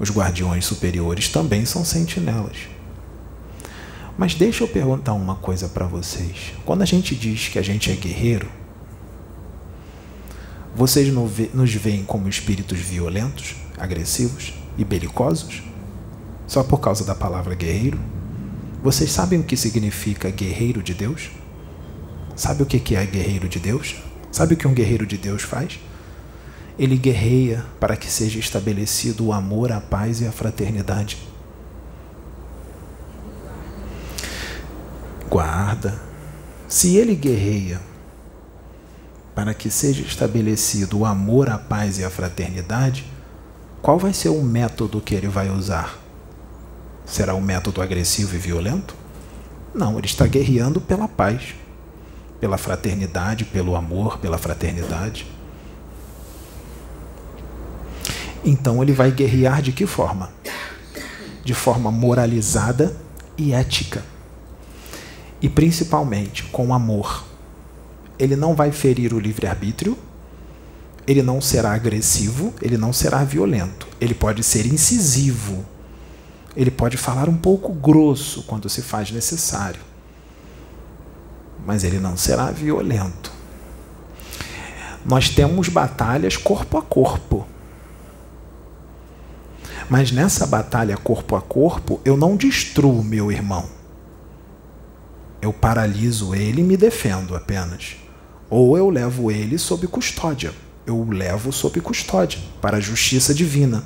Os 0.00 0.10
guardiões 0.10 0.64
superiores 0.64 1.28
também 1.28 1.64
são 1.64 1.84
sentinelas. 1.84 2.56
Mas 4.18 4.34
deixa 4.34 4.64
eu 4.64 4.68
perguntar 4.68 5.12
uma 5.12 5.36
coisa 5.36 5.68
para 5.68 5.86
vocês. 5.86 6.52
Quando 6.64 6.82
a 6.82 6.86
gente 6.86 7.14
diz 7.14 7.48
que 7.48 7.60
a 7.60 7.62
gente 7.62 7.92
é 7.92 7.94
guerreiro, 7.94 8.48
vocês 10.74 11.12
nos 11.12 11.74
veem 11.74 12.02
como 12.02 12.28
espíritos 12.28 12.78
violentos, 12.78 13.54
agressivos 13.78 14.52
e 14.76 14.84
belicosos? 14.84 15.62
Só 16.46 16.62
por 16.62 16.78
causa 16.78 17.04
da 17.04 17.14
palavra 17.14 17.54
guerreiro? 17.54 17.98
Vocês 18.82 19.10
sabem 19.10 19.40
o 19.40 19.44
que 19.44 19.56
significa 19.56 20.30
guerreiro 20.30 20.82
de 20.82 20.92
Deus? 20.92 21.30
Sabe 22.36 22.62
o 22.62 22.66
que 22.66 22.94
é 22.94 23.06
guerreiro 23.06 23.48
de 23.48 23.58
Deus? 23.58 23.96
Sabe 24.30 24.54
o 24.54 24.56
que 24.56 24.66
um 24.66 24.74
guerreiro 24.74 25.06
de 25.06 25.16
Deus 25.16 25.42
faz? 25.42 25.78
Ele 26.78 26.96
guerreia 26.96 27.64
para 27.78 27.96
que 27.96 28.10
seja 28.10 28.38
estabelecido 28.38 29.26
o 29.26 29.32
amor, 29.32 29.70
a 29.70 29.80
paz 29.80 30.20
e 30.20 30.26
a 30.26 30.32
fraternidade. 30.32 31.18
Guarda. 35.30 35.98
Se 36.68 36.96
ele 36.96 37.14
guerreia 37.14 37.80
para 39.34 39.54
que 39.54 39.70
seja 39.70 40.02
estabelecido 40.02 40.98
o 40.98 41.06
amor, 41.06 41.48
a 41.48 41.58
paz 41.58 41.98
e 41.98 42.04
a 42.04 42.10
fraternidade, 42.10 43.10
qual 43.80 43.98
vai 43.98 44.12
ser 44.12 44.28
o 44.28 44.42
método 44.42 45.00
que 45.00 45.14
ele 45.14 45.28
vai 45.28 45.50
usar? 45.50 46.03
Será 47.04 47.34
um 47.34 47.40
método 47.40 47.82
agressivo 47.82 48.34
e 48.34 48.38
violento? 48.38 48.94
Não, 49.74 49.98
ele 49.98 50.06
está 50.06 50.26
guerreando 50.26 50.80
pela 50.80 51.08
paz, 51.08 51.54
pela 52.40 52.56
fraternidade, 52.56 53.44
pelo 53.44 53.76
amor, 53.76 54.18
pela 54.18 54.38
fraternidade. 54.38 55.26
Então 58.44 58.82
ele 58.82 58.92
vai 58.92 59.10
guerrear 59.10 59.62
de 59.62 59.72
que 59.72 59.86
forma? 59.86 60.30
De 61.44 61.54
forma 61.54 61.90
moralizada 61.90 62.94
e 63.36 63.52
ética. 63.52 64.02
E 65.40 65.48
principalmente 65.48 66.44
com 66.44 66.72
amor. 66.72 67.24
Ele 68.18 68.36
não 68.36 68.54
vai 68.54 68.70
ferir 68.70 69.12
o 69.12 69.18
livre-arbítrio, 69.18 69.98
ele 71.06 71.22
não 71.22 71.40
será 71.40 71.72
agressivo, 71.72 72.54
ele 72.62 72.78
não 72.78 72.92
será 72.92 73.24
violento. 73.24 73.88
Ele 74.00 74.14
pode 74.14 74.42
ser 74.42 74.66
incisivo, 74.66 75.64
ele 76.56 76.70
pode 76.70 76.96
falar 76.96 77.28
um 77.28 77.36
pouco 77.36 77.72
grosso 77.72 78.42
quando 78.44 78.68
se 78.68 78.82
faz 78.82 79.10
necessário, 79.10 79.80
mas 81.66 81.82
ele 81.82 81.98
não 81.98 82.16
será 82.16 82.50
violento. 82.50 83.32
Nós 85.04 85.28
temos 85.28 85.68
batalhas 85.68 86.36
corpo 86.36 86.78
a 86.78 86.82
corpo. 86.82 87.46
Mas 89.88 90.10
nessa 90.10 90.46
batalha 90.46 90.96
corpo 90.96 91.36
a 91.36 91.42
corpo, 91.42 92.00
eu 92.04 92.16
não 92.16 92.36
destruo 92.36 93.04
meu 93.04 93.30
irmão. 93.30 93.68
Eu 95.42 95.52
paraliso 95.52 96.34
ele 96.34 96.62
e 96.62 96.64
me 96.64 96.74
defendo 96.74 97.36
apenas. 97.36 97.96
Ou 98.48 98.78
eu 98.78 98.88
levo 98.88 99.30
ele 99.30 99.58
sob 99.58 99.86
custódia. 99.86 100.54
Eu 100.86 100.98
o 100.98 101.10
levo 101.10 101.52
sob 101.52 101.80
custódia 101.82 102.40
para 102.62 102.78
a 102.78 102.80
justiça 102.80 103.34
divina. 103.34 103.84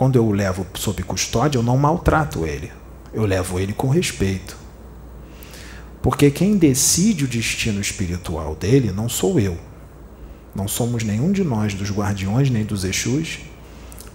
Quando 0.00 0.16
eu 0.16 0.24
o 0.24 0.32
levo 0.32 0.66
sob 0.76 1.02
custódia, 1.02 1.58
eu 1.58 1.62
não 1.62 1.76
maltrato 1.76 2.46
ele. 2.46 2.72
Eu 3.12 3.26
levo 3.26 3.60
ele 3.60 3.74
com 3.74 3.88
respeito. 3.88 4.56
Porque 6.00 6.30
quem 6.30 6.56
decide 6.56 7.26
o 7.26 7.28
destino 7.28 7.82
espiritual 7.82 8.54
dele 8.54 8.92
não 8.92 9.10
sou 9.10 9.38
eu. 9.38 9.58
Não 10.54 10.66
somos 10.66 11.02
nenhum 11.04 11.30
de 11.30 11.44
nós, 11.44 11.74
dos 11.74 11.90
guardiões 11.90 12.48
nem 12.48 12.64
dos 12.64 12.82
Exus. 12.82 13.40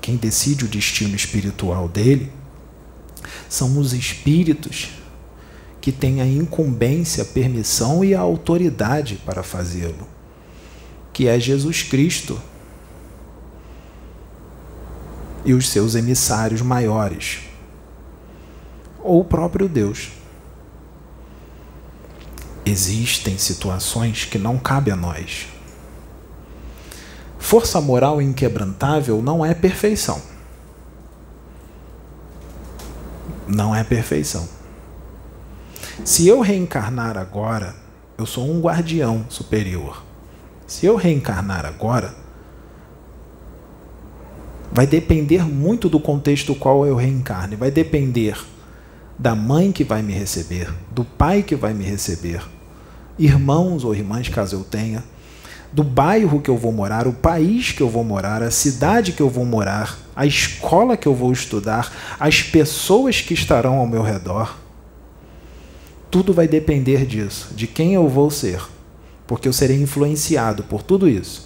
Quem 0.02 0.16
decide 0.16 0.66
o 0.66 0.68
destino 0.68 1.16
espiritual 1.16 1.88
dele 1.88 2.32
são 3.48 3.78
os 3.78 3.94
espíritos 3.94 4.90
que 5.80 5.92
têm 5.92 6.20
a 6.20 6.26
incumbência, 6.26 7.22
a 7.22 7.28
permissão 7.28 8.04
e 8.04 8.16
a 8.16 8.22
autoridade 8.22 9.22
para 9.24 9.44
fazê-lo, 9.44 10.08
que 11.14 11.28
é 11.28 11.40
Jesus 11.40 11.84
Cristo, 11.84 12.42
e 15.46 15.54
os 15.54 15.70
seus 15.70 15.96
emissários 15.96 16.62
maiores, 16.62 17.42
ou 19.00 19.22
o 19.22 19.24
próprio 19.24 19.70
Deus. 19.70 20.10
Existem 22.66 23.38
situações 23.38 24.26
que 24.26 24.40
não 24.40 24.58
cabe 24.58 24.90
a 24.90 24.96
nós. 24.96 25.48
Força 27.38 27.80
moral 27.80 28.20
inquebrantável 28.20 29.22
não 29.22 29.46
é 29.46 29.54
perfeição. 29.54 30.20
Não 33.48 33.76
é 33.76 33.84
perfeição. 33.84 34.50
Se 36.04 36.28
eu 36.28 36.42
reencarnar 36.42 37.20
agora, 37.20 37.76
eu 38.18 38.26
sou 38.26 38.50
um 38.50 38.60
guardião 38.60 39.28
superior. 39.30 40.04
Se 40.66 40.88
eu 40.88 40.96
reencarnar 40.96 41.66
agora, 41.68 42.16
vai 44.76 44.86
depender 44.86 45.46
muito 45.46 45.88
do 45.88 46.02
contexto 46.02 46.54
qual 46.54 46.86
eu 46.86 46.98
reencarne. 46.98 47.56
Vai 47.56 47.72
depender 47.72 48.38
da 49.18 49.34
mãe 49.34 49.72
que 49.72 49.86
vai 49.86 50.02
me 50.02 50.12
receber, 50.12 50.70
do 50.92 51.06
pai 51.06 51.42
que 51.42 51.56
vai 51.56 51.74
me 51.74 51.86
receber, 51.86 52.44
irmãos 53.18 53.86
ou 53.86 53.96
irmãs, 53.96 54.28
caso 54.28 54.58
eu 54.58 54.64
tenha, 54.66 55.02
do 55.72 55.82
bairro 55.82 56.42
que 56.42 56.50
eu 56.50 56.58
vou 56.58 56.74
morar, 56.74 57.08
o 57.08 57.14
país 57.14 57.72
que 57.72 57.82
eu 57.82 57.88
vou 57.88 58.04
morar, 58.04 58.44
a 58.44 58.52
cidade 58.52 59.14
que 59.14 59.22
eu 59.22 59.30
vou 59.30 59.46
morar, 59.46 59.98
a 60.14 60.26
escola 60.26 60.98
que 60.98 61.08
eu 61.08 61.16
vou 61.16 61.32
estudar, 61.32 61.94
as 62.20 62.44
pessoas 62.44 63.22
que 63.22 63.34
estarão 63.34 63.78
ao 63.78 63.88
meu 63.88 64.02
redor. 64.02 64.58
Tudo 66.12 66.34
vai 66.34 66.50
depender 66.50 67.06
disso, 67.06 67.54
de 67.56 67.66
quem 67.66 67.94
eu 67.94 68.10
vou 68.10 68.30
ser, 68.30 68.62
porque 69.26 69.48
eu 69.48 69.54
serei 69.54 69.82
influenciado 69.82 70.64
por 70.64 70.84
tudo 70.84 71.08
isso. 71.08 71.45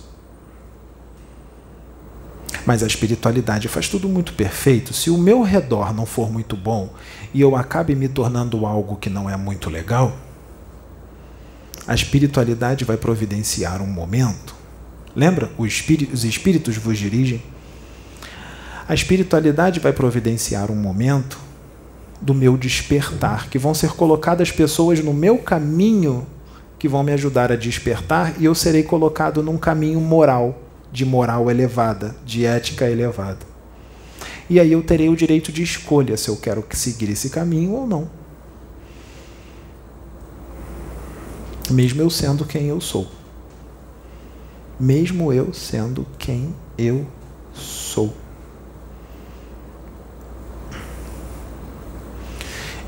Mas 2.65 2.83
a 2.83 2.87
espiritualidade 2.87 3.67
faz 3.67 3.87
tudo 3.87 4.07
muito 4.09 4.33
perfeito. 4.33 4.93
Se 4.93 5.09
o 5.09 5.17
meu 5.17 5.41
redor 5.41 5.93
não 5.93 6.05
for 6.05 6.31
muito 6.31 6.55
bom 6.55 6.93
e 7.33 7.41
eu 7.41 7.55
acabe 7.55 7.95
me 7.95 8.07
tornando 8.07 8.65
algo 8.65 8.95
que 8.95 9.09
não 9.09 9.29
é 9.29 9.35
muito 9.37 9.69
legal, 9.69 10.15
a 11.87 11.95
espiritualidade 11.95 12.85
vai 12.85 12.97
providenciar 12.97 13.81
um 13.81 13.87
momento. 13.87 14.55
Lembra? 15.15 15.49
Os 15.57 16.23
espíritos 16.23 16.77
vos 16.77 16.97
dirigem. 16.97 17.41
A 18.87 18.93
espiritualidade 18.93 19.79
vai 19.79 19.93
providenciar 19.93 20.71
um 20.71 20.75
momento 20.75 21.39
do 22.21 22.33
meu 22.33 22.57
despertar, 22.57 23.49
que 23.49 23.57
vão 23.57 23.73
ser 23.73 23.91
colocadas 23.91 24.51
pessoas 24.51 24.99
no 24.99 25.13
meu 25.13 25.37
caminho 25.37 26.27
que 26.77 26.87
vão 26.87 27.03
me 27.03 27.11
ajudar 27.11 27.51
a 27.51 27.55
despertar 27.55 28.35
e 28.39 28.45
eu 28.45 28.55
serei 28.55 28.83
colocado 28.83 29.43
num 29.43 29.57
caminho 29.57 29.99
moral, 29.99 30.57
de 30.91 31.05
moral 31.05 31.49
elevada, 31.49 32.15
de 32.25 32.45
ética 32.45 32.89
elevada. 32.89 33.47
E 34.49 34.59
aí 34.59 34.71
eu 34.71 34.81
terei 34.81 35.09
o 35.09 35.15
direito 35.15 35.51
de 35.51 35.61
escolha 35.61 36.17
se 36.17 36.29
eu 36.29 36.37
quero 36.37 36.65
seguir 36.71 37.09
esse 37.09 37.29
caminho 37.29 37.73
ou 37.73 37.87
não. 37.87 38.19
mesmo 41.71 42.01
eu 42.01 42.09
sendo 42.09 42.45
quem 42.45 42.67
eu 42.67 42.81
sou. 42.81 43.07
Mesmo 44.79 45.31
eu 45.31 45.53
sendo 45.53 46.05
quem 46.17 46.55
eu 46.77 47.05
sou. 47.53 48.13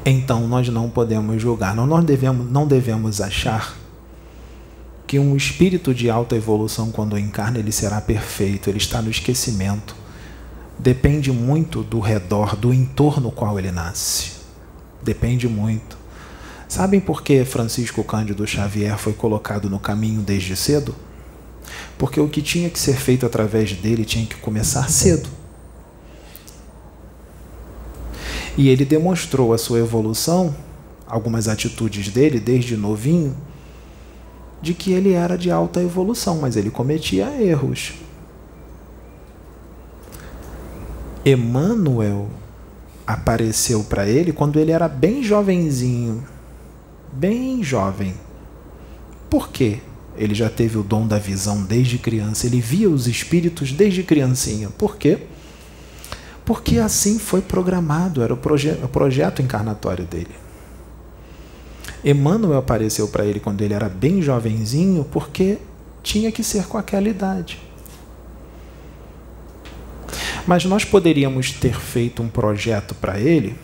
Então 0.05 0.47
nós 0.47 0.67
não 0.69 0.89
podemos 0.89 1.39
julgar, 1.41 1.75
não, 1.75 1.85
nós 1.85 2.03
devemos, 2.03 2.49
não 2.49 2.65
devemos 2.65 3.21
achar 3.21 3.77
que 5.11 5.19
um 5.19 5.35
espírito 5.35 5.93
de 5.93 6.09
alta 6.09 6.37
evolução, 6.37 6.89
quando 6.89 7.19
encarna, 7.19 7.59
ele 7.59 7.73
será 7.73 7.99
perfeito, 7.99 8.69
ele 8.69 8.77
está 8.77 9.01
no 9.01 9.11
esquecimento. 9.11 9.93
Depende 10.79 11.33
muito 11.33 11.83
do 11.83 11.99
redor, 11.99 12.55
do 12.55 12.73
entorno 12.73 13.29
qual 13.29 13.59
ele 13.59 13.73
nasce. 13.73 14.31
Depende 15.03 15.49
muito. 15.49 15.97
Sabem 16.65 17.01
por 17.01 17.23
que 17.23 17.43
Francisco 17.43 18.05
Cândido 18.05 18.47
Xavier 18.47 18.97
foi 18.97 19.11
colocado 19.11 19.69
no 19.69 19.81
caminho 19.81 20.21
desde 20.21 20.55
cedo? 20.55 20.95
Porque 21.97 22.21
o 22.21 22.29
que 22.29 22.41
tinha 22.41 22.69
que 22.69 22.79
ser 22.79 22.95
feito 22.95 23.25
através 23.25 23.73
dele 23.73 24.05
tinha 24.05 24.25
que 24.25 24.37
começar 24.37 24.89
cedo. 24.89 25.27
E 28.57 28.69
ele 28.69 28.85
demonstrou 28.85 29.53
a 29.53 29.57
sua 29.57 29.79
evolução, 29.79 30.55
algumas 31.05 31.49
atitudes 31.49 32.07
dele 32.07 32.39
desde 32.39 32.77
novinho, 32.77 33.35
de 34.61 34.73
que 34.73 34.91
ele 34.91 35.13
era 35.13 35.37
de 35.37 35.49
alta 35.49 35.81
evolução, 35.81 36.39
mas 36.39 36.55
ele 36.55 36.69
cometia 36.69 37.25
erros. 37.41 37.93
Emmanuel 41.25 42.29
apareceu 43.05 43.83
para 43.83 44.07
ele 44.07 44.31
quando 44.31 44.59
ele 44.59 44.71
era 44.71 44.87
bem 44.87 45.23
jovenzinho 45.23 46.23
bem 47.11 47.63
jovem. 47.63 48.13
Por 49.29 49.49
quê? 49.49 49.79
Ele 50.17 50.35
já 50.35 50.49
teve 50.49 50.77
o 50.77 50.83
dom 50.83 51.07
da 51.07 51.17
visão 51.17 51.63
desde 51.63 51.97
criança, 51.97 52.45
ele 52.45 52.59
via 52.59 52.89
os 52.89 53.07
espíritos 53.07 53.71
desde 53.71 54.03
criancinha. 54.03 54.69
Por 54.69 54.97
quê? 54.97 55.19
Porque 56.45 56.79
assim 56.79 57.17
foi 57.17 57.41
programado, 57.41 58.21
era 58.21 58.33
o, 58.33 58.37
proje 58.37 58.71
o 58.83 58.87
projeto 58.87 59.41
encarnatório 59.41 60.05
dele. 60.05 60.31
Emmanuel 62.03 62.57
apareceu 62.57 63.07
para 63.07 63.25
ele 63.25 63.39
quando 63.39 63.61
ele 63.61 63.73
era 63.73 63.87
bem 63.87 64.21
jovenzinho, 64.21 65.05
porque 65.11 65.57
tinha 66.01 66.31
que 66.31 66.43
ser 66.43 66.65
com 66.65 66.77
aquela 66.77 67.07
idade. 67.07 67.59
Mas 70.47 70.65
nós 70.65 70.83
poderíamos 70.83 71.51
ter 71.51 71.79
feito 71.79 72.23
um 72.23 72.27
projeto 72.27 72.95
para 72.95 73.19
ele 73.19 73.55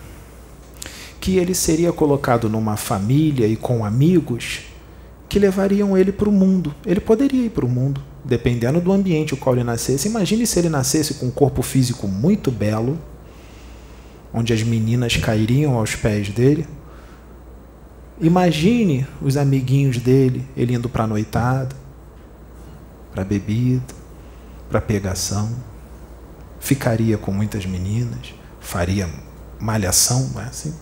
que 1.19 1.37
ele 1.37 1.53
seria 1.53 1.91
colocado 1.91 2.47
numa 2.47 2.77
família 2.77 3.47
e 3.47 3.55
com 3.55 3.83
amigos 3.83 4.61
que 5.27 5.39
levariam 5.39 5.97
ele 5.97 6.11
para 6.11 6.29
o 6.29 6.31
mundo. 6.31 6.73
Ele 6.85 7.01
poderia 7.01 7.45
ir 7.45 7.49
para 7.49 7.65
o 7.65 7.69
mundo, 7.69 8.01
dependendo 8.23 8.79
do 8.79 8.93
ambiente 8.93 9.33
o 9.33 9.37
qual 9.37 9.55
ele 9.55 9.63
nascesse. 9.63 10.07
Imagine 10.07 10.47
se 10.47 10.59
ele 10.59 10.69
nascesse 10.69 11.15
com 11.15 11.25
um 11.25 11.31
corpo 11.31 11.61
físico 11.61 12.07
muito 12.07 12.51
belo, 12.51 12.97
onde 14.33 14.53
as 14.53 14.63
meninas 14.63 15.17
cairiam 15.17 15.77
aos 15.77 15.95
pés 15.95 16.29
dele. 16.29 16.65
Imagine 18.19 19.05
os 19.21 19.37
amiguinhos 19.37 19.97
dele, 19.97 20.47
ele 20.55 20.73
indo 20.73 20.89
para 20.89 21.03
a 21.03 21.07
noitada, 21.07 21.75
para 23.11 23.23
bebida, 23.23 23.93
para 24.69 24.81
pegação. 24.81 25.51
Ficaria 26.59 27.17
com 27.17 27.31
muitas 27.31 27.65
meninas, 27.65 28.33
faria 28.59 29.09
malhação, 29.59 30.29
não 30.33 30.41
é 30.41 30.45
assim? 30.45 30.73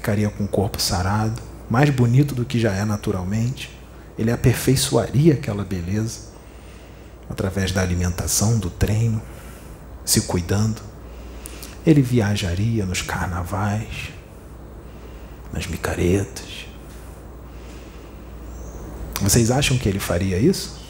ficaria 0.00 0.30
com 0.30 0.44
o 0.44 0.48
corpo 0.48 0.80
sarado, 0.80 1.42
mais 1.68 1.90
bonito 1.90 2.34
do 2.34 2.44
que 2.44 2.58
já 2.58 2.72
é 2.72 2.86
naturalmente. 2.86 3.70
Ele 4.18 4.32
aperfeiçoaria 4.32 5.34
aquela 5.34 5.62
beleza 5.62 6.30
através 7.28 7.70
da 7.70 7.82
alimentação, 7.82 8.58
do 8.58 8.70
treino, 8.70 9.20
se 10.02 10.22
cuidando. 10.22 10.80
Ele 11.86 12.00
viajaria 12.00 12.86
nos 12.86 13.02
carnavais, 13.02 14.10
nas 15.52 15.66
micaretas. 15.66 16.66
Vocês 19.20 19.50
acham 19.50 19.76
que 19.76 19.88
ele 19.88 20.00
faria 20.00 20.38
isso? 20.38 20.80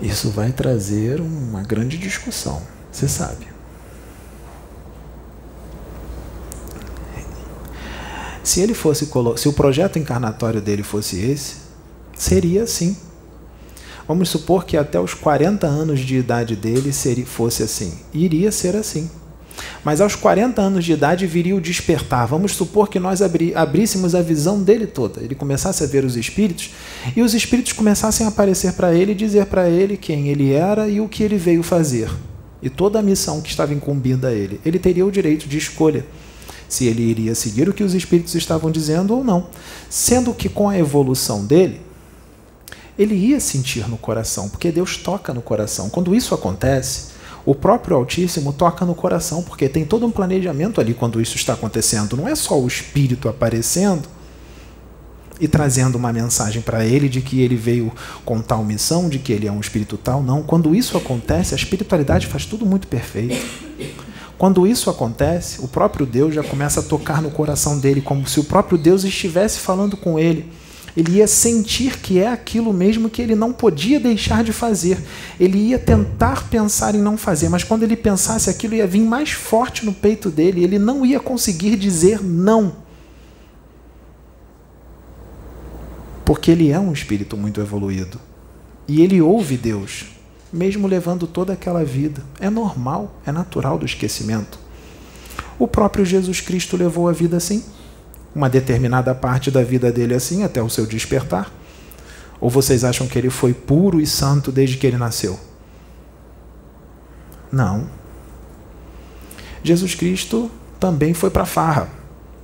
Isso 0.00 0.30
vai 0.30 0.52
trazer 0.52 1.20
uma 1.20 1.62
grande 1.62 1.98
discussão, 1.98 2.62
você 2.90 3.08
sabe. 3.08 3.46
Se 8.42 8.60
ele 8.60 8.74
fosse 8.74 9.10
se 9.36 9.48
o 9.48 9.52
projeto 9.52 9.98
encarnatório 9.98 10.60
dele 10.60 10.82
fosse 10.82 11.20
esse, 11.20 11.56
seria 12.16 12.62
assim. 12.62 12.96
Vamos 14.06 14.30
supor 14.30 14.64
que 14.64 14.76
até 14.76 14.98
os 14.98 15.12
40 15.12 15.66
anos 15.66 16.00
de 16.00 16.16
idade 16.16 16.56
dele 16.56 16.92
seria, 16.92 17.26
fosse 17.26 17.62
assim. 17.62 17.98
Iria 18.12 18.50
ser 18.50 18.74
assim. 18.74 19.10
Mas 19.84 20.00
aos 20.00 20.14
40 20.14 20.60
anos 20.60 20.84
de 20.84 20.92
idade 20.92 21.26
viria 21.26 21.56
o 21.56 21.60
despertar. 21.60 22.26
Vamos 22.26 22.52
supor 22.52 22.88
que 22.88 22.98
nós 22.98 23.22
abri, 23.22 23.54
abríssemos 23.54 24.14
a 24.14 24.22
visão 24.22 24.62
dele 24.62 24.86
toda. 24.86 25.22
Ele 25.22 25.34
começasse 25.34 25.82
a 25.82 25.86
ver 25.86 26.04
os 26.04 26.16
espíritos 26.16 26.70
e 27.16 27.22
os 27.22 27.34
espíritos 27.34 27.72
começassem 27.72 28.26
a 28.26 28.28
aparecer 28.28 28.72
para 28.72 28.94
ele 28.94 29.12
e 29.12 29.14
dizer 29.14 29.46
para 29.46 29.68
ele 29.68 29.96
quem 29.96 30.28
ele 30.28 30.52
era 30.52 30.88
e 30.88 31.00
o 31.00 31.08
que 31.08 31.22
ele 31.22 31.36
veio 31.36 31.62
fazer. 31.62 32.10
E 32.62 32.68
toda 32.68 32.98
a 32.98 33.02
missão 33.02 33.40
que 33.40 33.50
estava 33.50 33.72
incumbida 33.72 34.28
a 34.28 34.32
ele. 34.32 34.60
Ele 34.64 34.78
teria 34.78 35.06
o 35.06 35.12
direito 35.12 35.48
de 35.48 35.58
escolha 35.58 36.04
se 36.68 36.84
ele 36.84 37.02
iria 37.02 37.34
seguir 37.34 37.68
o 37.68 37.72
que 37.72 37.82
os 37.82 37.94
espíritos 37.94 38.34
estavam 38.34 38.70
dizendo 38.70 39.14
ou 39.14 39.24
não. 39.24 39.48
Sendo 39.88 40.34
que 40.34 40.48
com 40.48 40.68
a 40.68 40.78
evolução 40.78 41.44
dele, 41.44 41.80
ele 42.98 43.14
ia 43.14 43.40
sentir 43.40 43.88
no 43.88 43.96
coração, 43.96 44.48
porque 44.48 44.72
Deus 44.72 44.96
toca 44.96 45.32
no 45.32 45.40
coração. 45.40 45.88
Quando 45.88 46.14
isso 46.14 46.34
acontece, 46.34 47.17
o 47.44 47.54
próprio 47.54 47.96
Altíssimo 47.96 48.52
toca 48.52 48.84
no 48.84 48.94
coração, 48.94 49.42
porque 49.42 49.68
tem 49.68 49.84
todo 49.84 50.06
um 50.06 50.10
planejamento 50.10 50.80
ali 50.80 50.94
quando 50.94 51.20
isso 51.20 51.36
está 51.36 51.54
acontecendo. 51.54 52.16
Não 52.16 52.28
é 52.28 52.34
só 52.34 52.58
o 52.58 52.66
espírito 52.66 53.28
aparecendo 53.28 54.08
e 55.40 55.46
trazendo 55.46 55.96
uma 55.96 56.12
mensagem 56.12 56.60
para 56.60 56.84
ele 56.84 57.08
de 57.08 57.20
que 57.20 57.40
ele 57.40 57.56
veio 57.56 57.92
com 58.24 58.40
tal 58.40 58.64
missão, 58.64 59.08
de 59.08 59.18
que 59.18 59.32
ele 59.32 59.46
é 59.46 59.52
um 59.52 59.60
espírito 59.60 59.96
tal. 59.96 60.22
Não. 60.22 60.42
Quando 60.42 60.74
isso 60.74 60.96
acontece, 60.96 61.54
a 61.54 61.56
espiritualidade 61.56 62.26
faz 62.26 62.44
tudo 62.44 62.66
muito 62.66 62.86
perfeito. 62.88 63.36
Quando 64.36 64.66
isso 64.66 64.88
acontece, 64.88 65.60
o 65.60 65.68
próprio 65.68 66.06
Deus 66.06 66.34
já 66.34 66.44
começa 66.44 66.80
a 66.80 66.82
tocar 66.82 67.20
no 67.20 67.30
coração 67.30 67.78
dele, 67.78 68.00
como 68.00 68.26
se 68.26 68.38
o 68.38 68.44
próprio 68.44 68.78
Deus 68.78 69.04
estivesse 69.04 69.58
falando 69.58 69.96
com 69.96 70.18
ele. 70.18 70.50
Ele 70.98 71.18
ia 71.18 71.28
sentir 71.28 72.00
que 72.00 72.18
é 72.18 72.26
aquilo 72.26 72.72
mesmo 72.72 73.08
que 73.08 73.22
ele 73.22 73.36
não 73.36 73.52
podia 73.52 74.00
deixar 74.00 74.42
de 74.42 74.52
fazer. 74.52 74.98
Ele 75.38 75.56
ia 75.56 75.78
tentar 75.78 76.48
pensar 76.48 76.92
em 76.92 76.98
não 76.98 77.16
fazer, 77.16 77.48
mas 77.48 77.62
quando 77.62 77.84
ele 77.84 77.94
pensasse 77.94 78.50
aquilo 78.50 78.74
ia 78.74 78.84
vir 78.84 79.02
mais 79.02 79.30
forte 79.30 79.86
no 79.86 79.92
peito 79.92 80.28
dele, 80.28 80.64
ele 80.64 80.76
não 80.76 81.06
ia 81.06 81.20
conseguir 81.20 81.76
dizer 81.76 82.20
não. 82.20 82.72
Porque 86.24 86.50
ele 86.50 86.72
é 86.72 86.80
um 86.80 86.92
espírito 86.92 87.36
muito 87.36 87.60
evoluído. 87.60 88.20
E 88.88 89.00
ele 89.00 89.22
ouve 89.22 89.56
Deus, 89.56 90.06
mesmo 90.52 90.88
levando 90.88 91.28
toda 91.28 91.52
aquela 91.52 91.84
vida. 91.84 92.24
É 92.40 92.50
normal, 92.50 93.20
é 93.24 93.30
natural 93.30 93.78
do 93.78 93.86
esquecimento. 93.86 94.58
O 95.60 95.68
próprio 95.68 96.04
Jesus 96.04 96.40
Cristo 96.40 96.76
levou 96.76 97.08
a 97.08 97.12
vida 97.12 97.36
assim, 97.36 97.62
uma 98.38 98.48
determinada 98.48 99.12
parte 99.16 99.50
da 99.50 99.64
vida 99.64 99.90
dele 99.90 100.14
assim, 100.14 100.44
até 100.44 100.62
o 100.62 100.68
seu 100.68 100.86
despertar. 100.86 101.52
Ou 102.40 102.48
vocês 102.48 102.84
acham 102.84 103.08
que 103.08 103.18
ele 103.18 103.30
foi 103.30 103.52
puro 103.52 104.00
e 104.00 104.06
santo 104.06 104.52
desde 104.52 104.76
que 104.76 104.86
ele 104.86 104.96
nasceu? 104.96 105.38
Não. 107.50 107.88
Jesus 109.64 109.96
Cristo 109.96 110.48
também 110.78 111.12
foi 111.14 111.30
para 111.30 111.44
farra, 111.44 111.88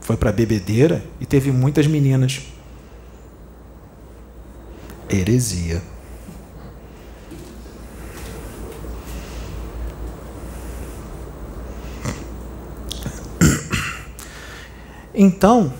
foi 0.00 0.16
para 0.16 0.32
bebedeira 0.32 1.04
e 1.20 1.26
teve 1.26 1.52
muitas 1.52 1.86
meninas. 1.86 2.42
Heresia. 5.08 5.80
Então, 15.14 15.72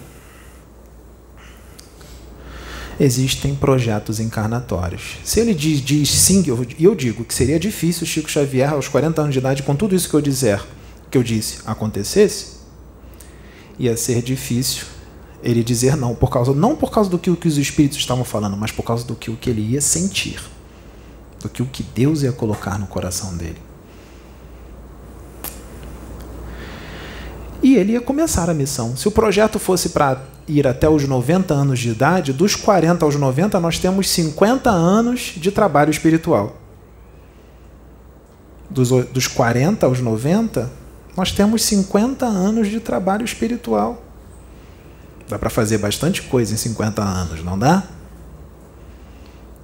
existem 2.99 3.55
projetos 3.55 4.21
encarnatórios. 4.21 5.19
Se 5.25 5.41
ele 5.41 5.55
diz, 5.55 5.81
diz 5.81 6.11
sim, 6.11 6.45
eu, 6.47 6.67
eu 6.79 6.95
digo 6.95 7.25
que 7.25 7.35
seria 7.35 7.59
difícil 7.59 8.07
Chico 8.07 8.31
Xavier, 8.31 8.73
aos 8.73 8.89
40 8.89 9.21
anos 9.21 9.33
de 9.33 9.39
idade, 9.39 9.63
com 9.63 9.75
tudo 9.75 9.95
isso 9.95 10.09
que 10.09 10.15
eu 10.15 10.21
dizer, 10.21 10.63
que 11.11 11.19
eu 11.19 11.23
disse, 11.23 11.59
acontecesse, 11.67 12.55
ia 13.79 13.97
ser 13.97 14.23
difícil 14.23 14.87
ele 15.43 15.63
dizer 15.63 15.95
não, 15.97 16.15
por 16.15 16.31
causa 16.31 16.55
não 16.55 16.75
por 16.75 16.91
causa 16.91 17.11
do 17.11 17.19
que, 17.19 17.35
que 17.37 17.47
os 17.47 17.59
espíritos 17.59 17.99
estavam 17.99 18.25
falando, 18.25 18.57
mas 18.57 18.71
por 18.71 18.83
causa 18.83 19.05
do 19.05 19.15
que, 19.15 19.31
que 19.37 19.51
ele 19.51 19.61
ia 19.61 19.81
sentir, 19.81 20.41
do 21.41 21.49
que 21.49 21.63
o 21.63 21.67
que 21.67 21.83
Deus 21.83 22.23
ia 22.23 22.33
colocar 22.33 22.79
no 22.79 22.87
coração 22.87 23.37
dele. 23.37 23.59
E 27.63 27.77
ele 27.77 27.93
ia 27.93 28.01
começar 28.01 28.51
a 28.51 28.55
missão. 28.55 28.97
Se 28.97 29.09
o 29.09 29.11
projeto 29.11 29.59
fosse 29.59 29.91
para 29.91 30.23
ir 30.47 30.67
até 30.67 30.89
os 30.89 31.07
90 31.07 31.55
anos 31.55 31.79
de 31.79 31.91
idade, 31.91 32.33
dos 32.33 32.55
40 32.55 33.05
aos 33.05 33.17
90 33.17 33.59
nós 33.61 33.79
temos 33.79 34.09
50 34.11 34.71
anos 34.71 35.33
de 35.37 35.51
trabalho 35.51 35.91
espiritual. 35.91 36.57
Dos, 38.69 38.91
dos 38.91 39.29
40 39.29 39.87
aos 39.87 40.01
90, 40.01 40.71
nós 41.17 41.31
temos 41.33 41.63
50 41.63 42.27
anos 42.27 42.69
de 42.69 42.81
trabalho 42.81 43.25
espiritual. 43.25 44.03
Dá 45.29 45.39
para 45.39 45.49
fazer 45.49 45.79
bastante 45.79 46.23
coisa 46.23 46.53
em 46.53 46.57
50 46.57 47.03
anos, 47.03 47.43
não 47.43 47.59
dá? 47.59 47.85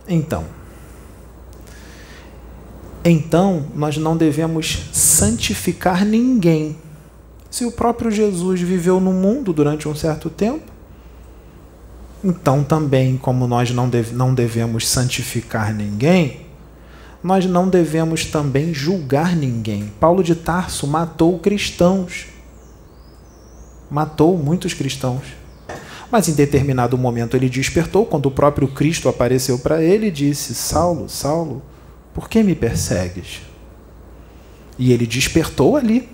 Então, 0.09 0.45
então 3.05 3.67
nós 3.75 3.97
não 3.97 4.17
devemos 4.17 4.89
santificar 4.93 6.05
ninguém 6.05 6.77
se 7.51 7.65
o 7.65 7.73
próprio 7.73 8.11
Jesus 8.11 8.61
viveu 8.61 9.01
no 9.01 9.13
mundo 9.13 9.53
durante 9.53 9.89
um 9.89 9.95
certo 9.95 10.31
tempo, 10.31 10.71
então 12.23 12.63
também, 12.63 13.17
como 13.17 13.47
nós 13.47 13.71
não, 13.71 13.89
deve, 13.89 14.15
não 14.15 14.33
devemos 14.35 14.87
santificar 14.89 15.75
ninguém, 15.75 16.47
nós 17.23 17.45
não 17.47 17.69
devemos 17.69 18.25
também 18.25 18.73
julgar 18.73 19.35
ninguém. 19.35 19.93
Paulo 19.99 20.23
de 20.23 20.35
Tarso 20.35 20.87
matou 20.87 21.39
cristãos. 21.39 22.27
Matou 23.91 24.39
muitos 24.39 24.73
cristãos. 24.73 25.23
Mas 26.11 26.29
em 26.29 26.33
determinado 26.33 26.97
momento 26.97 27.37
ele 27.37 27.49
despertou, 27.49 28.07
quando 28.07 28.27
o 28.27 28.31
próprio 28.31 28.69
Cristo 28.69 29.09
apareceu 29.09 29.59
para 29.59 29.83
ele 29.83 30.07
e 30.07 30.11
disse: 30.11 30.55
Saulo, 30.55 31.09
Saulo, 31.09 31.63
por 32.15 32.29
que 32.29 32.43
me 32.43 32.55
persegues? 32.55 33.43
E 34.79 34.93
ele 34.93 35.07
despertou 35.07 35.77
ali. 35.77 36.09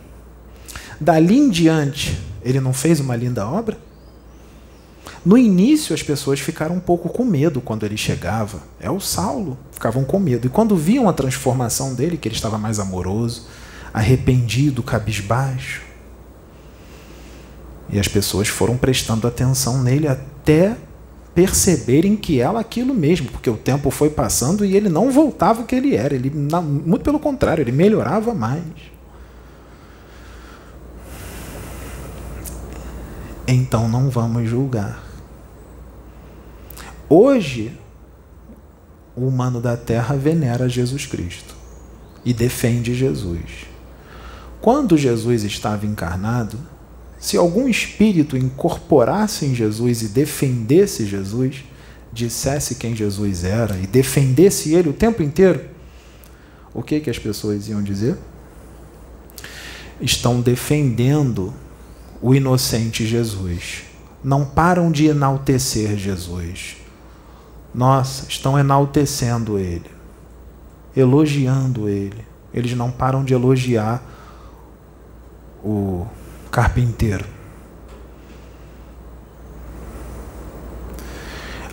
Dali 1.00 1.38
em 1.38 1.50
diante, 1.50 2.18
ele 2.42 2.60
não 2.60 2.72
fez 2.72 3.00
uma 3.00 3.16
linda 3.16 3.46
obra? 3.46 3.78
No 5.24 5.36
início, 5.36 5.94
as 5.94 6.02
pessoas 6.02 6.38
ficaram 6.38 6.76
um 6.76 6.80
pouco 6.80 7.08
com 7.08 7.24
medo 7.24 7.60
quando 7.60 7.84
ele 7.84 7.96
chegava. 7.96 8.60
É 8.80 8.90
o 8.90 9.00
Saulo, 9.00 9.58
ficavam 9.72 10.04
com 10.04 10.20
medo. 10.20 10.46
E 10.46 10.50
quando 10.50 10.76
viam 10.76 11.08
a 11.08 11.12
transformação 11.12 11.94
dele, 11.94 12.16
que 12.16 12.28
ele 12.28 12.36
estava 12.36 12.58
mais 12.58 12.78
amoroso, 12.78 13.46
arrependido, 13.92 14.82
cabisbaixo, 14.82 15.82
e 17.88 17.98
as 17.98 18.08
pessoas 18.08 18.48
foram 18.48 18.76
prestando 18.76 19.26
atenção 19.26 19.82
nele 19.82 20.08
até 20.08 20.76
perceberem 21.34 22.16
que 22.16 22.40
era 22.40 22.58
aquilo 22.58 22.94
mesmo, 22.94 23.28
porque 23.30 23.50
o 23.50 23.56
tempo 23.56 23.90
foi 23.90 24.08
passando 24.08 24.64
e 24.64 24.76
ele 24.76 24.88
não 24.88 25.10
voltava 25.10 25.62
o 25.62 25.66
que 25.66 25.74
ele 25.74 25.94
era. 25.94 26.14
Ele, 26.14 26.30
muito 26.30 27.02
pelo 27.02 27.18
contrário, 27.18 27.62
ele 27.62 27.72
melhorava 27.72 28.32
mais. 28.32 28.62
Então 33.46 33.88
não 33.88 34.10
vamos 34.10 34.48
julgar. 34.48 35.02
Hoje, 37.08 37.72
o 39.16 39.26
humano 39.26 39.60
da 39.60 39.76
terra 39.76 40.16
venera 40.16 40.68
Jesus 40.68 41.06
Cristo 41.06 41.54
e 42.24 42.34
defende 42.34 42.94
Jesus. 42.94 43.66
Quando 44.60 44.98
Jesus 44.98 45.44
estava 45.44 45.86
encarnado, 45.86 46.58
se 47.18 47.36
algum 47.36 47.68
espírito 47.68 48.36
incorporasse 48.36 49.46
em 49.46 49.54
Jesus 49.54 50.02
e 50.02 50.08
defendesse 50.08 51.06
Jesus, 51.06 51.64
dissesse 52.12 52.74
quem 52.74 52.94
Jesus 52.94 53.44
era 53.44 53.76
e 53.78 53.86
defendesse 53.86 54.74
ele 54.74 54.88
o 54.88 54.92
tempo 54.92 55.22
inteiro, 55.22 55.64
o 56.74 56.82
que, 56.82 57.00
que 57.00 57.08
as 57.08 57.18
pessoas 57.18 57.68
iam 57.68 57.82
dizer? 57.82 58.16
Estão 60.00 60.40
defendendo 60.40 61.54
o 62.20 62.34
inocente 62.34 63.06
Jesus. 63.06 63.84
Não 64.22 64.44
param 64.44 64.90
de 64.90 65.06
enaltecer 65.06 65.96
Jesus. 65.96 66.76
Nossa, 67.74 68.26
estão 68.28 68.58
enaltecendo 68.58 69.58
ele, 69.58 69.90
elogiando 70.96 71.88
ele. 71.88 72.24
Eles 72.52 72.74
não 72.74 72.90
param 72.90 73.22
de 73.22 73.34
elogiar 73.34 74.02
o 75.62 76.06
carpinteiro. 76.50 77.24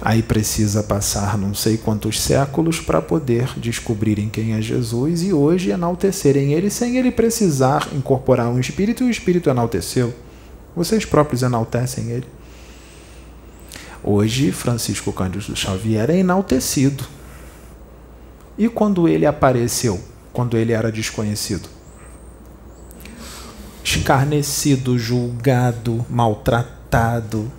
Aí 0.05 0.21
precisa 0.21 0.83
passar 0.83 1.37
não 1.37 1.53
sei 1.53 1.77
quantos 1.77 2.19
séculos 2.19 2.81
para 2.81 3.01
poder 3.01 3.57
descobrirem 3.57 4.27
quem 4.27 4.51
é 4.51 4.61
Jesus 4.61 5.23
e 5.23 5.31
hoje 5.31 5.69
enaltecerem 5.69 6.51
ele 6.51 6.69
sem 6.69 6.97
ele 6.97 7.09
precisar 7.09 7.87
incorporar 7.93 8.49
um 8.49 8.59
espírito 8.59 9.05
e 9.05 9.07
o 9.07 9.09
espírito 9.09 9.49
enalteceu. 9.49 10.13
Vocês 10.75 11.05
próprios 11.05 11.43
enaltecem 11.43 12.09
ele. 12.09 12.27
Hoje, 14.03 14.51
Francisco 14.51 15.13
Cândido 15.13 15.55
Xavier 15.55 16.09
é 16.09 16.17
enaltecido. 16.17 17.05
E 18.57 18.67
quando 18.67 19.07
ele 19.07 19.25
apareceu? 19.25 20.01
Quando 20.33 20.57
ele 20.57 20.73
era 20.73 20.91
desconhecido? 20.91 21.69
Escarnecido, 23.83 24.97
julgado, 24.97 26.05
maltratado, 26.09 27.51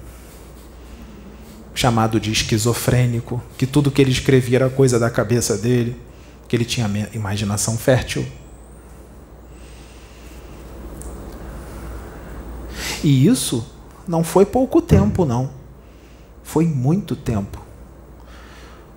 chamado 1.75 2.21
de 2.21 2.31
esquizofrênico, 2.31 3.43
que 3.57 3.67
tudo 3.67 3.91
que 3.91 4.03
ele 4.03 4.11
escrevia 4.11 4.59
era 4.59 4.71
coisa 4.71 4.99
da 4.99 5.11
cabeça 5.11 5.57
dele, 5.57 5.97
que 6.47 6.55
ele 6.55 6.65
tinha 6.65 6.89
imaginação 7.13 7.77
fértil. 7.77 8.27
E 13.05 13.27
isso 13.27 13.67
não 14.09 14.25
foi 14.25 14.47
pouco 14.47 14.81
tempo, 14.81 15.27
não. 15.27 15.51
Foi 16.43 16.65
muito 16.67 17.15
tempo. 17.15 17.63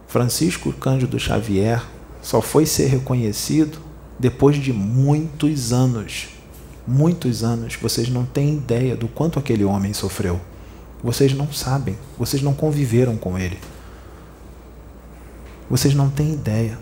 Francisco 0.07 0.71
Cândido 0.71 1.19
Xavier 1.19 1.83
só 2.21 2.41
foi 2.41 2.65
ser 2.65 2.87
reconhecido 2.87 3.79
depois 4.17 4.55
de 4.55 4.71
muitos 4.71 5.73
anos. 5.73 6.29
Muitos 6.87 7.43
anos. 7.43 7.75
Vocês 7.75 8.07
não 8.07 8.25
têm 8.25 8.55
ideia 8.55 8.95
do 8.95 9.09
quanto 9.09 9.39
aquele 9.39 9.65
homem 9.65 9.93
sofreu. 9.93 10.39
Vocês 11.03 11.33
não 11.33 11.51
sabem. 11.51 11.97
Vocês 12.17 12.41
não 12.41 12.53
conviveram 12.53 13.17
com 13.17 13.37
ele. 13.37 13.59
Vocês 15.69 15.93
não 15.93 16.09
têm 16.09 16.31
ideia. 16.31 16.79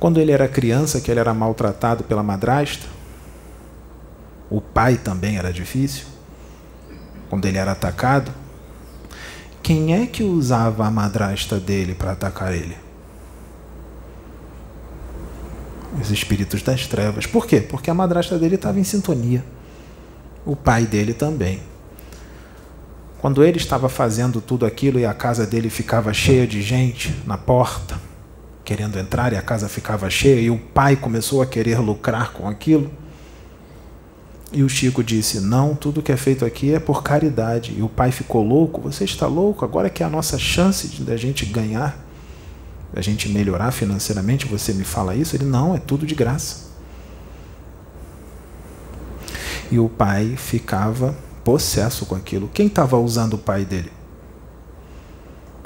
Quando 0.00 0.18
ele 0.18 0.32
era 0.32 0.48
criança, 0.48 0.98
que 0.98 1.10
ele 1.10 1.20
era 1.20 1.34
maltratado 1.34 2.04
pela 2.04 2.22
madrasta, 2.22 2.86
o 4.50 4.60
pai 4.60 4.96
também 4.96 5.36
era 5.36 5.52
difícil, 5.52 6.06
quando 7.28 7.44
ele 7.44 7.58
era 7.58 7.72
atacado, 7.72 8.32
quem 9.62 9.94
é 9.94 10.06
que 10.06 10.22
usava 10.22 10.86
a 10.86 10.90
madrasta 10.90 11.60
dele 11.60 11.94
para 11.94 12.12
atacar 12.12 12.54
ele? 12.54 12.76
Os 16.00 16.10
espíritos 16.10 16.62
das 16.62 16.86
trevas. 16.86 17.26
Por 17.26 17.46
quê? 17.46 17.60
Porque 17.60 17.90
a 17.90 17.94
madrasta 17.94 18.38
dele 18.38 18.54
estava 18.54 18.80
em 18.80 18.84
sintonia. 18.84 19.44
O 20.46 20.56
pai 20.56 20.86
dele 20.86 21.12
também. 21.12 21.60
Quando 23.20 23.44
ele 23.44 23.58
estava 23.58 23.88
fazendo 23.88 24.40
tudo 24.40 24.64
aquilo 24.64 24.98
e 24.98 25.04
a 25.04 25.12
casa 25.12 25.46
dele 25.46 25.68
ficava 25.68 26.14
cheia 26.14 26.46
de 26.46 26.62
gente 26.62 27.14
na 27.26 27.36
porta, 27.36 28.00
querendo 28.64 28.98
entrar 28.98 29.32
e 29.32 29.36
a 29.36 29.42
casa 29.42 29.68
ficava 29.68 30.08
cheia, 30.08 30.40
e 30.40 30.50
o 30.50 30.58
pai 30.58 30.94
começou 30.94 31.42
a 31.42 31.46
querer 31.46 31.78
lucrar 31.78 32.32
com 32.32 32.48
aquilo. 32.48 32.90
E 34.50 34.62
o 34.62 34.68
Chico 34.68 35.04
disse: 35.04 35.40
Não, 35.40 35.74
tudo 35.74 36.02
que 36.02 36.10
é 36.10 36.16
feito 36.16 36.44
aqui 36.44 36.72
é 36.72 36.78
por 36.78 37.02
caridade. 37.02 37.74
E 37.76 37.82
o 37.82 37.88
pai 37.88 38.10
ficou 38.10 38.42
louco: 38.42 38.80
Você 38.80 39.04
está 39.04 39.26
louco? 39.26 39.64
Agora 39.64 39.90
que 39.90 40.02
é 40.02 40.06
a 40.06 40.10
nossa 40.10 40.38
chance 40.38 40.88
de 40.88 41.10
a 41.12 41.16
gente 41.16 41.44
ganhar, 41.44 42.02
a 42.94 43.00
gente 43.00 43.28
melhorar 43.28 43.70
financeiramente, 43.72 44.46
você 44.46 44.72
me 44.72 44.84
fala 44.84 45.14
isso? 45.14 45.36
Ele: 45.36 45.44
Não, 45.44 45.74
é 45.74 45.78
tudo 45.78 46.06
de 46.06 46.14
graça. 46.14 46.68
E 49.70 49.78
o 49.78 49.88
pai 49.88 50.34
ficava 50.36 51.14
possesso 51.44 52.06
com 52.06 52.14
aquilo. 52.14 52.48
Quem 52.52 52.68
estava 52.68 52.96
usando 52.96 53.34
o 53.34 53.38
pai 53.38 53.66
dele? 53.66 53.92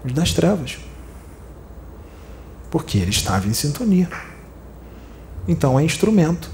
Os 0.05 0.13
das 0.13 0.33
trevas. 0.33 0.79
Porque 2.69 2.99
ele 2.99 3.11
estava 3.11 3.47
em 3.47 3.53
sintonia. 3.53 4.09
Então 5.47 5.79
é 5.79 5.85
instrumento. 5.85 6.51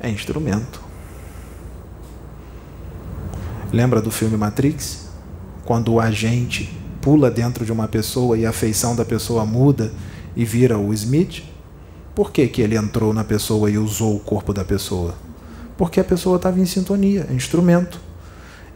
É 0.00 0.08
instrumento. 0.08 0.80
Lembra 3.72 4.00
do 4.00 4.10
filme 4.10 4.36
Matrix? 4.36 5.08
Quando 5.64 5.92
o 5.92 6.00
agente 6.00 6.76
pula 7.00 7.30
dentro 7.30 7.64
de 7.64 7.70
uma 7.72 7.86
pessoa 7.86 8.36
e 8.36 8.44
a 8.44 8.52
feição 8.52 8.96
da 8.96 9.04
pessoa 9.04 9.44
muda 9.44 9.92
e 10.34 10.44
vira 10.44 10.78
o 10.78 10.92
Smith? 10.92 11.44
Por 12.14 12.32
que, 12.32 12.48
que 12.48 12.62
ele 12.62 12.76
entrou 12.76 13.12
na 13.12 13.22
pessoa 13.22 13.70
e 13.70 13.78
usou 13.78 14.16
o 14.16 14.20
corpo 14.20 14.52
da 14.52 14.64
pessoa? 14.64 15.14
porque 15.80 15.98
a 15.98 16.04
pessoa 16.04 16.36
estava 16.36 16.60
em 16.60 16.66
sintonia, 16.66 17.26
é 17.30 17.32
instrumento. 17.32 17.98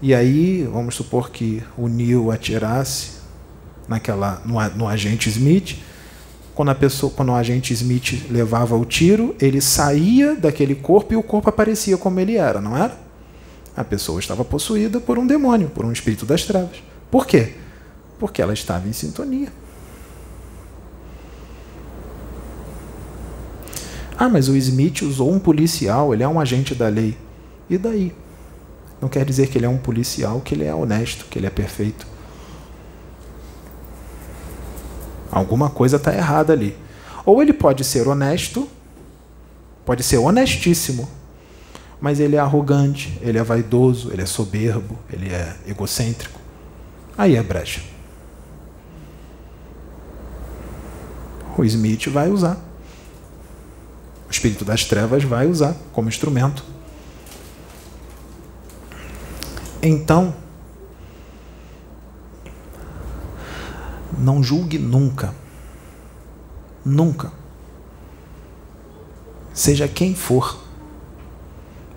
E 0.01 0.15
aí, 0.15 0.67
vamos 0.73 0.95
supor 0.95 1.29
que 1.29 1.63
o 1.77 1.87
Neil 1.87 2.31
atirasse 2.31 3.19
naquela, 3.87 4.41
no, 4.43 4.59
no 4.71 4.89
agente 4.89 5.29
Smith. 5.29 5.77
Quando, 6.55 6.69
a 6.69 6.75
pessoa, 6.75 7.13
quando 7.15 7.31
o 7.31 7.35
agente 7.35 7.73
Smith 7.73 8.27
levava 8.31 8.77
o 8.77 8.85
tiro, 8.85 9.35
ele 9.41 9.61
saía 9.61 10.37
daquele 10.37 10.75
corpo 10.75 11.13
e 11.13 11.17
o 11.17 11.23
corpo 11.23 11.49
aparecia 11.49 11.99
como 11.99 12.21
ele 12.21 12.37
era, 12.37 12.61
não 12.61 12.77
era? 12.77 12.97
A 13.77 13.83
pessoa 13.83 14.21
estava 14.21 14.45
possuída 14.45 15.01
por 15.01 15.19
um 15.19 15.27
demônio, 15.27 15.69
por 15.69 15.85
um 15.85 15.91
espírito 15.91 16.25
das 16.25 16.45
trevas. 16.45 16.83
Por 17.11 17.27
quê? 17.27 17.55
Porque 18.21 18.41
ela 18.41 18.53
estava 18.53 18.87
em 18.89 18.93
sintonia. 18.93 19.49
Ah, 24.17 24.29
mas 24.29 24.49
o 24.49 24.57
Smith 24.57 25.03
usou 25.03 25.33
um 25.33 25.41
policial, 25.41 26.15
ele 26.15 26.23
é 26.23 26.29
um 26.29 26.39
agente 26.39 26.73
da 26.73 26.87
lei. 26.87 27.17
E 27.69 27.77
daí? 27.77 28.15
Não 29.01 29.09
quer 29.09 29.25
dizer 29.25 29.49
que 29.49 29.59
ele 29.59 29.67
é 29.67 29.69
um 29.69 29.77
policial, 29.77 30.41
que 30.41 30.55
ele 30.55 30.65
é 30.65 30.73
honesto, 30.73 31.27
que 31.29 31.37
ele 31.37 31.47
é 31.47 31.51
perfeito. 31.51 32.14
Alguma 35.35 35.69
coisa 35.69 35.97
está 35.97 36.15
errada 36.15 36.53
ali. 36.53 36.77
Ou 37.27 37.43
ele 37.43 37.53
pode 37.53 37.85
ser 37.85 38.07
honesto, 38.07 38.69
pode 39.85 40.03
ser 40.03 40.19
honestíssimo, 40.19 41.09
mas 42.01 42.21
ele 42.21 42.37
é 42.37 42.39
arrogante, 42.39 43.19
ele 43.21 43.39
é 43.39 43.43
vaidoso, 43.43 44.11
ele 44.13 44.23
é 44.23 44.27
soberbo, 44.27 44.99
ele 45.13 45.29
é 45.31 45.57
egocêntrico. 45.67 46.41
Aí 47.17 47.37
é 47.37 47.43
brecha. 47.43 47.81
O 51.57 51.65
Smith 51.65 52.09
vai 52.09 52.29
usar 52.29 52.61
espírito 54.35 54.65
das 54.65 54.85
trevas 54.85 55.25
vai 55.25 55.47
usar 55.47 55.75
como 55.93 56.09
instrumento. 56.09 56.65
Então, 59.81 60.35
não 64.25 64.43
julgue 64.43 64.79
nunca. 64.79 65.35
Nunca. 66.85 67.33
Seja 69.53 69.87
quem 69.87 70.15
for. 70.15 70.59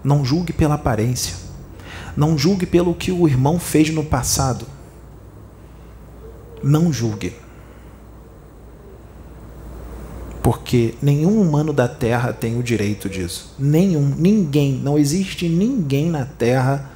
Não 0.04 0.24
julgue 0.24 0.54
pela 0.54 0.76
aparência. 0.76 1.36
Não 2.16 2.38
julgue 2.38 2.66
pelo 2.66 2.94
que 2.94 3.12
o 3.12 3.28
irmão 3.28 3.60
fez 3.60 3.90
no 3.90 4.04
passado. 4.04 4.66
Não 6.62 6.92
julgue 6.92 7.34
porque 10.48 10.96
nenhum 11.02 11.42
humano 11.42 11.74
da 11.74 11.90
Terra 11.90 12.32
tem 12.32 12.58
o 12.58 12.64
direito 12.64 13.10
disso. 13.10 13.54
Nenhum, 13.60 14.16
ninguém, 14.18 14.72
não 14.72 14.98
existe 14.98 15.50
ninguém 15.50 16.10
na 16.10 16.24
Terra 16.24 16.90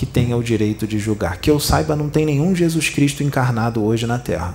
que 0.00 0.06
tenha 0.06 0.34
o 0.34 0.42
direito 0.42 0.86
de 0.86 0.98
julgar. 0.98 1.36
Que 1.36 1.50
eu 1.50 1.60
saiba, 1.60 1.94
não 1.94 2.08
tem 2.08 2.24
nenhum 2.24 2.56
Jesus 2.56 2.88
Cristo 2.88 3.22
encarnado 3.22 3.84
hoje 3.84 4.06
na 4.06 4.18
Terra. 4.18 4.54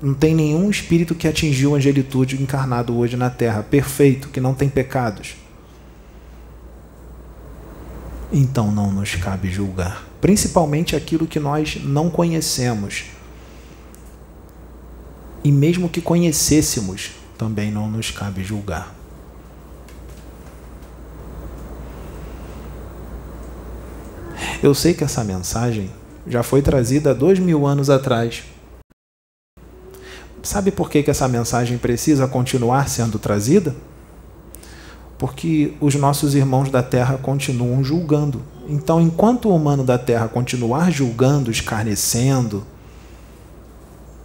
Não 0.00 0.14
tem 0.14 0.34
nenhum 0.34 0.70
espírito 0.70 1.14
que 1.14 1.28
atingiu 1.28 1.74
a 1.74 1.76
angelitude 1.76 2.42
encarnado 2.42 2.96
hoje 2.96 3.14
na 3.14 3.28
Terra, 3.28 3.62
perfeito, 3.62 4.30
que 4.30 4.40
não 4.40 4.54
tem 4.54 4.70
pecados. 4.70 5.36
Então 8.32 8.72
não 8.72 8.90
nos 8.90 9.14
cabe 9.16 9.50
julgar, 9.50 10.02
principalmente 10.18 10.96
aquilo 10.96 11.26
que 11.26 11.38
nós 11.38 11.76
não 11.84 12.08
conhecemos 12.08 13.04
e 15.44 15.52
mesmo 15.52 15.90
que 15.90 16.00
conhecêssemos, 16.00 17.10
também 17.36 17.70
não 17.70 17.90
nos 17.90 18.10
cabe 18.10 18.42
julgar. 18.42 18.94
Eu 24.62 24.74
sei 24.74 24.94
que 24.94 25.04
essa 25.04 25.22
mensagem 25.22 25.90
já 26.26 26.42
foi 26.42 26.62
trazida 26.62 27.14
dois 27.14 27.38
mil 27.38 27.66
anos 27.66 27.90
atrás. 27.90 28.42
Sabe 30.42 30.70
por 30.70 30.88
que, 30.88 31.02
que 31.02 31.10
essa 31.10 31.28
mensagem 31.28 31.76
precisa 31.76 32.26
continuar 32.26 32.88
sendo 32.88 33.18
trazida? 33.18 33.74
Porque 35.18 35.74
os 35.80 35.94
nossos 35.94 36.34
irmãos 36.34 36.70
da 36.70 36.82
Terra 36.82 37.18
continuam 37.18 37.82
julgando. 37.82 38.42
Então, 38.68 39.00
enquanto 39.00 39.48
o 39.48 39.56
humano 39.56 39.84
da 39.84 39.98
Terra 39.98 40.28
continuar 40.28 40.90
julgando, 40.90 41.50
escarnecendo, 41.50 42.64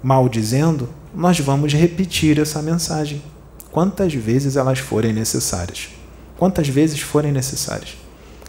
maldizendo, 0.01 0.89
nós 1.13 1.39
vamos 1.39 1.73
repetir 1.73 2.39
essa 2.39 2.61
mensagem 2.61 3.21
quantas 3.71 4.13
vezes 4.13 4.55
elas 4.55 4.79
forem 4.79 5.13
necessárias. 5.13 5.89
Quantas 6.37 6.67
vezes 6.67 7.01
forem 7.01 7.31
necessárias. 7.31 7.97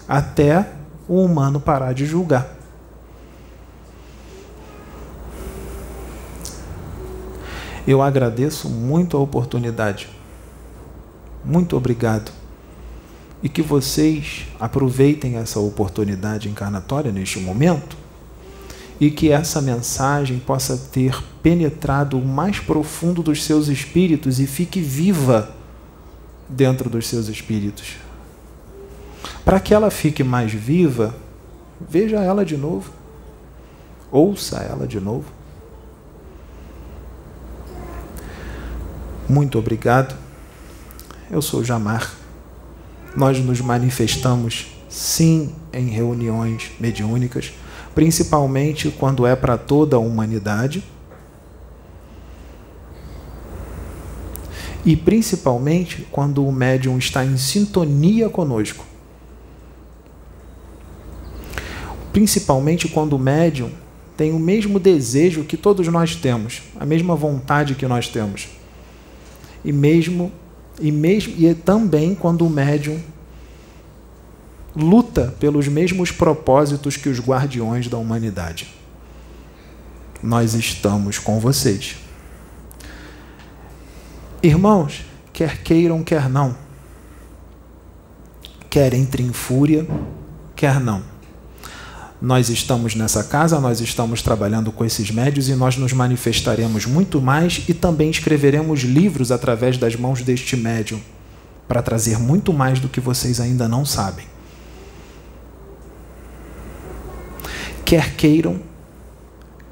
Até 0.09 0.69
o 1.09 1.23
humano 1.23 1.61
parar 1.61 1.93
de 1.93 2.07
julgar. 2.07 2.57
Eu 7.87 8.01
agradeço 8.01 8.69
muito 8.69 9.17
a 9.17 9.21
oportunidade. 9.21 10.09
Muito 11.45 11.77
obrigado. 11.77 12.31
E 13.43 13.49
que 13.49 13.61
vocês 13.61 14.47
aproveitem 14.61 15.37
essa 15.37 15.59
oportunidade 15.59 16.49
encarnatória 16.49 17.11
neste 17.11 17.41
momento 17.41 17.97
e 19.01 19.11
que 19.11 19.33
essa 19.33 19.61
mensagem 19.61 20.39
possa 20.39 20.77
ter 20.77 21.21
penetrado 21.43 22.17
o 22.17 22.25
mais 22.25 22.61
profundo 22.61 23.21
dos 23.21 23.43
seus 23.43 23.67
espíritos 23.67 24.39
e 24.39 24.47
fique 24.47 24.81
viva 24.81 25.53
dentro 26.49 26.89
dos 26.89 27.09
seus 27.09 27.27
espíritos. 27.27 27.97
Para 29.45 29.61
que 29.61 29.75
ela 29.75 29.91
fique 29.91 30.23
mais 30.23 30.53
viva, 30.53 31.15
veja 31.81 32.21
ela 32.21 32.45
de 32.45 32.57
novo, 32.57 32.93
ouça 34.11 34.59
ela 34.59 34.87
de 34.87 35.01
novo. 35.01 35.27
Muito 39.29 39.59
obrigado. 39.59 40.15
Eu 41.31 41.41
sou 41.41 41.65
Jamar. 41.65 42.13
Nós 43.17 43.39
nos 43.39 43.61
manifestamos 43.61 44.73
sim 44.89 45.55
em 45.73 45.89
reuniões 45.89 46.73
mediúnicas 46.79 47.53
principalmente 47.95 48.91
quando 48.91 49.27
é 49.27 49.37
para 49.37 49.57
toda 49.57 49.97
a 49.97 50.01
humanidade. 50.01 50.83
E 54.85 54.97
principalmente 54.97 56.07
quando 56.11 56.45
o 56.45 56.51
médium 56.51 56.99
está 56.99 57.25
em 57.25 57.37
sintonia 57.37 58.29
conosco. 58.29 58.85
Principalmente 62.13 62.89
quando 62.89 63.15
o 63.15 63.19
médium 63.19 63.71
tem 64.17 64.33
o 64.33 64.39
mesmo 64.39 64.79
desejo 64.79 65.45
que 65.45 65.57
todos 65.57 65.89
nós 65.89 66.15
temos, 66.15 66.63
a 66.79 66.85
mesma 66.85 67.17
vontade 67.17 67.75
que 67.75 67.87
nós 67.87 68.09
temos. 68.09 68.49
E 69.65 69.73
mesmo 69.73 70.31
e 70.81 70.91
mesmo 70.91 71.35
e 71.39 71.55
também 71.55 72.15
quando 72.15 72.47
o 72.47 72.51
médium 72.51 73.01
luta 74.75 75.35
pelos 75.39 75.69
mesmos 75.69 76.11
propósitos 76.11 76.97
que 76.97 77.09
os 77.09 77.21
guardiões 77.21 77.89
da 77.89 77.99
humanidade. 77.99 78.69
nós 80.23 80.55
estamos 80.55 81.19
com 81.19 81.41
vocês. 81.41 81.97
Irmãos, 84.41 85.05
quer 85.33 85.63
queiram, 85.63 86.03
quer 86.05 86.29
não, 86.29 86.57
quer 88.71 88.95
entre 88.95 89.23
em 89.23 89.33
fúria, 89.33 89.87
quer 90.55 90.79
não. 90.79 91.12
Nós 92.23 92.49
estamos 92.49 92.95
nessa 92.95 93.25
casa, 93.25 93.59
nós 93.59 93.81
estamos 93.81 94.23
trabalhando 94.23 94.71
com 94.71 94.85
esses 94.85 95.11
médios 95.11 95.49
e 95.49 95.57
nós 95.57 95.77
nos 95.77 95.93
manifestaremos 95.93 96.87
muito 96.87 97.21
mais 97.21 97.65
e 97.69 97.75
também 97.75 98.11
escreveremos 98.11 98.83
livros 98.83 99.33
através 99.33 99.77
das 99.77 99.97
mãos 99.97 100.23
deste 100.23 100.57
médium 100.57 101.01
para 101.67 101.83
trazer 101.83 102.21
muito 102.21 102.53
mais 102.53 102.79
do 102.79 102.89
que 102.89 103.01
vocês 103.01 103.41
ainda 103.41 103.67
não 103.67 103.85
sabem. 103.85 104.25
Quer 107.85 108.15
queiram, 108.15 108.61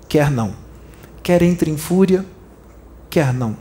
quer 0.09 0.29
não. 0.29 0.53
Quer 1.23 1.43
entre 1.43 1.71
em 1.71 1.77
fúria, 1.77 2.27
quer 3.09 3.33
não. 3.33 3.57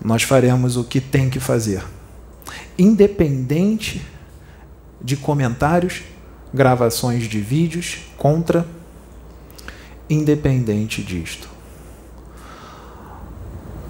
Nós 0.00 0.22
faremos 0.22 0.76
o 0.76 0.84
que 0.84 1.00
tem 1.00 1.28
que 1.28 1.40
fazer. 1.40 1.82
Independente 2.78 4.00
de 5.02 5.16
comentários, 5.16 6.02
gravações 6.52 7.24
de 7.24 7.40
vídeos 7.40 7.98
contra, 8.16 8.66
independente 10.08 11.02
disto. 11.02 11.48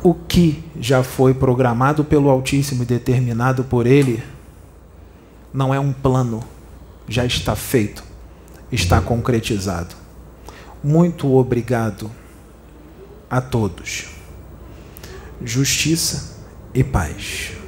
O 0.02 0.14
que 0.14 0.64
já 0.80 1.02
foi 1.02 1.34
programado 1.34 2.04
pelo 2.04 2.30
Altíssimo 2.30 2.82
e 2.82 2.86
determinado 2.86 3.64
por 3.64 3.86
Ele 3.86 4.22
não 5.52 5.74
é 5.74 5.80
um 5.80 5.92
plano, 5.92 6.42
já 7.08 7.24
está 7.24 7.54
feito 7.54 8.11
está 8.72 9.00
concretizado. 9.00 9.94
Muito 10.82 11.34
obrigado 11.34 12.11
a 13.28 13.40
todos. 13.40 14.06
Justiça 15.42 16.38
e 16.74 16.84
paz. 16.84 17.59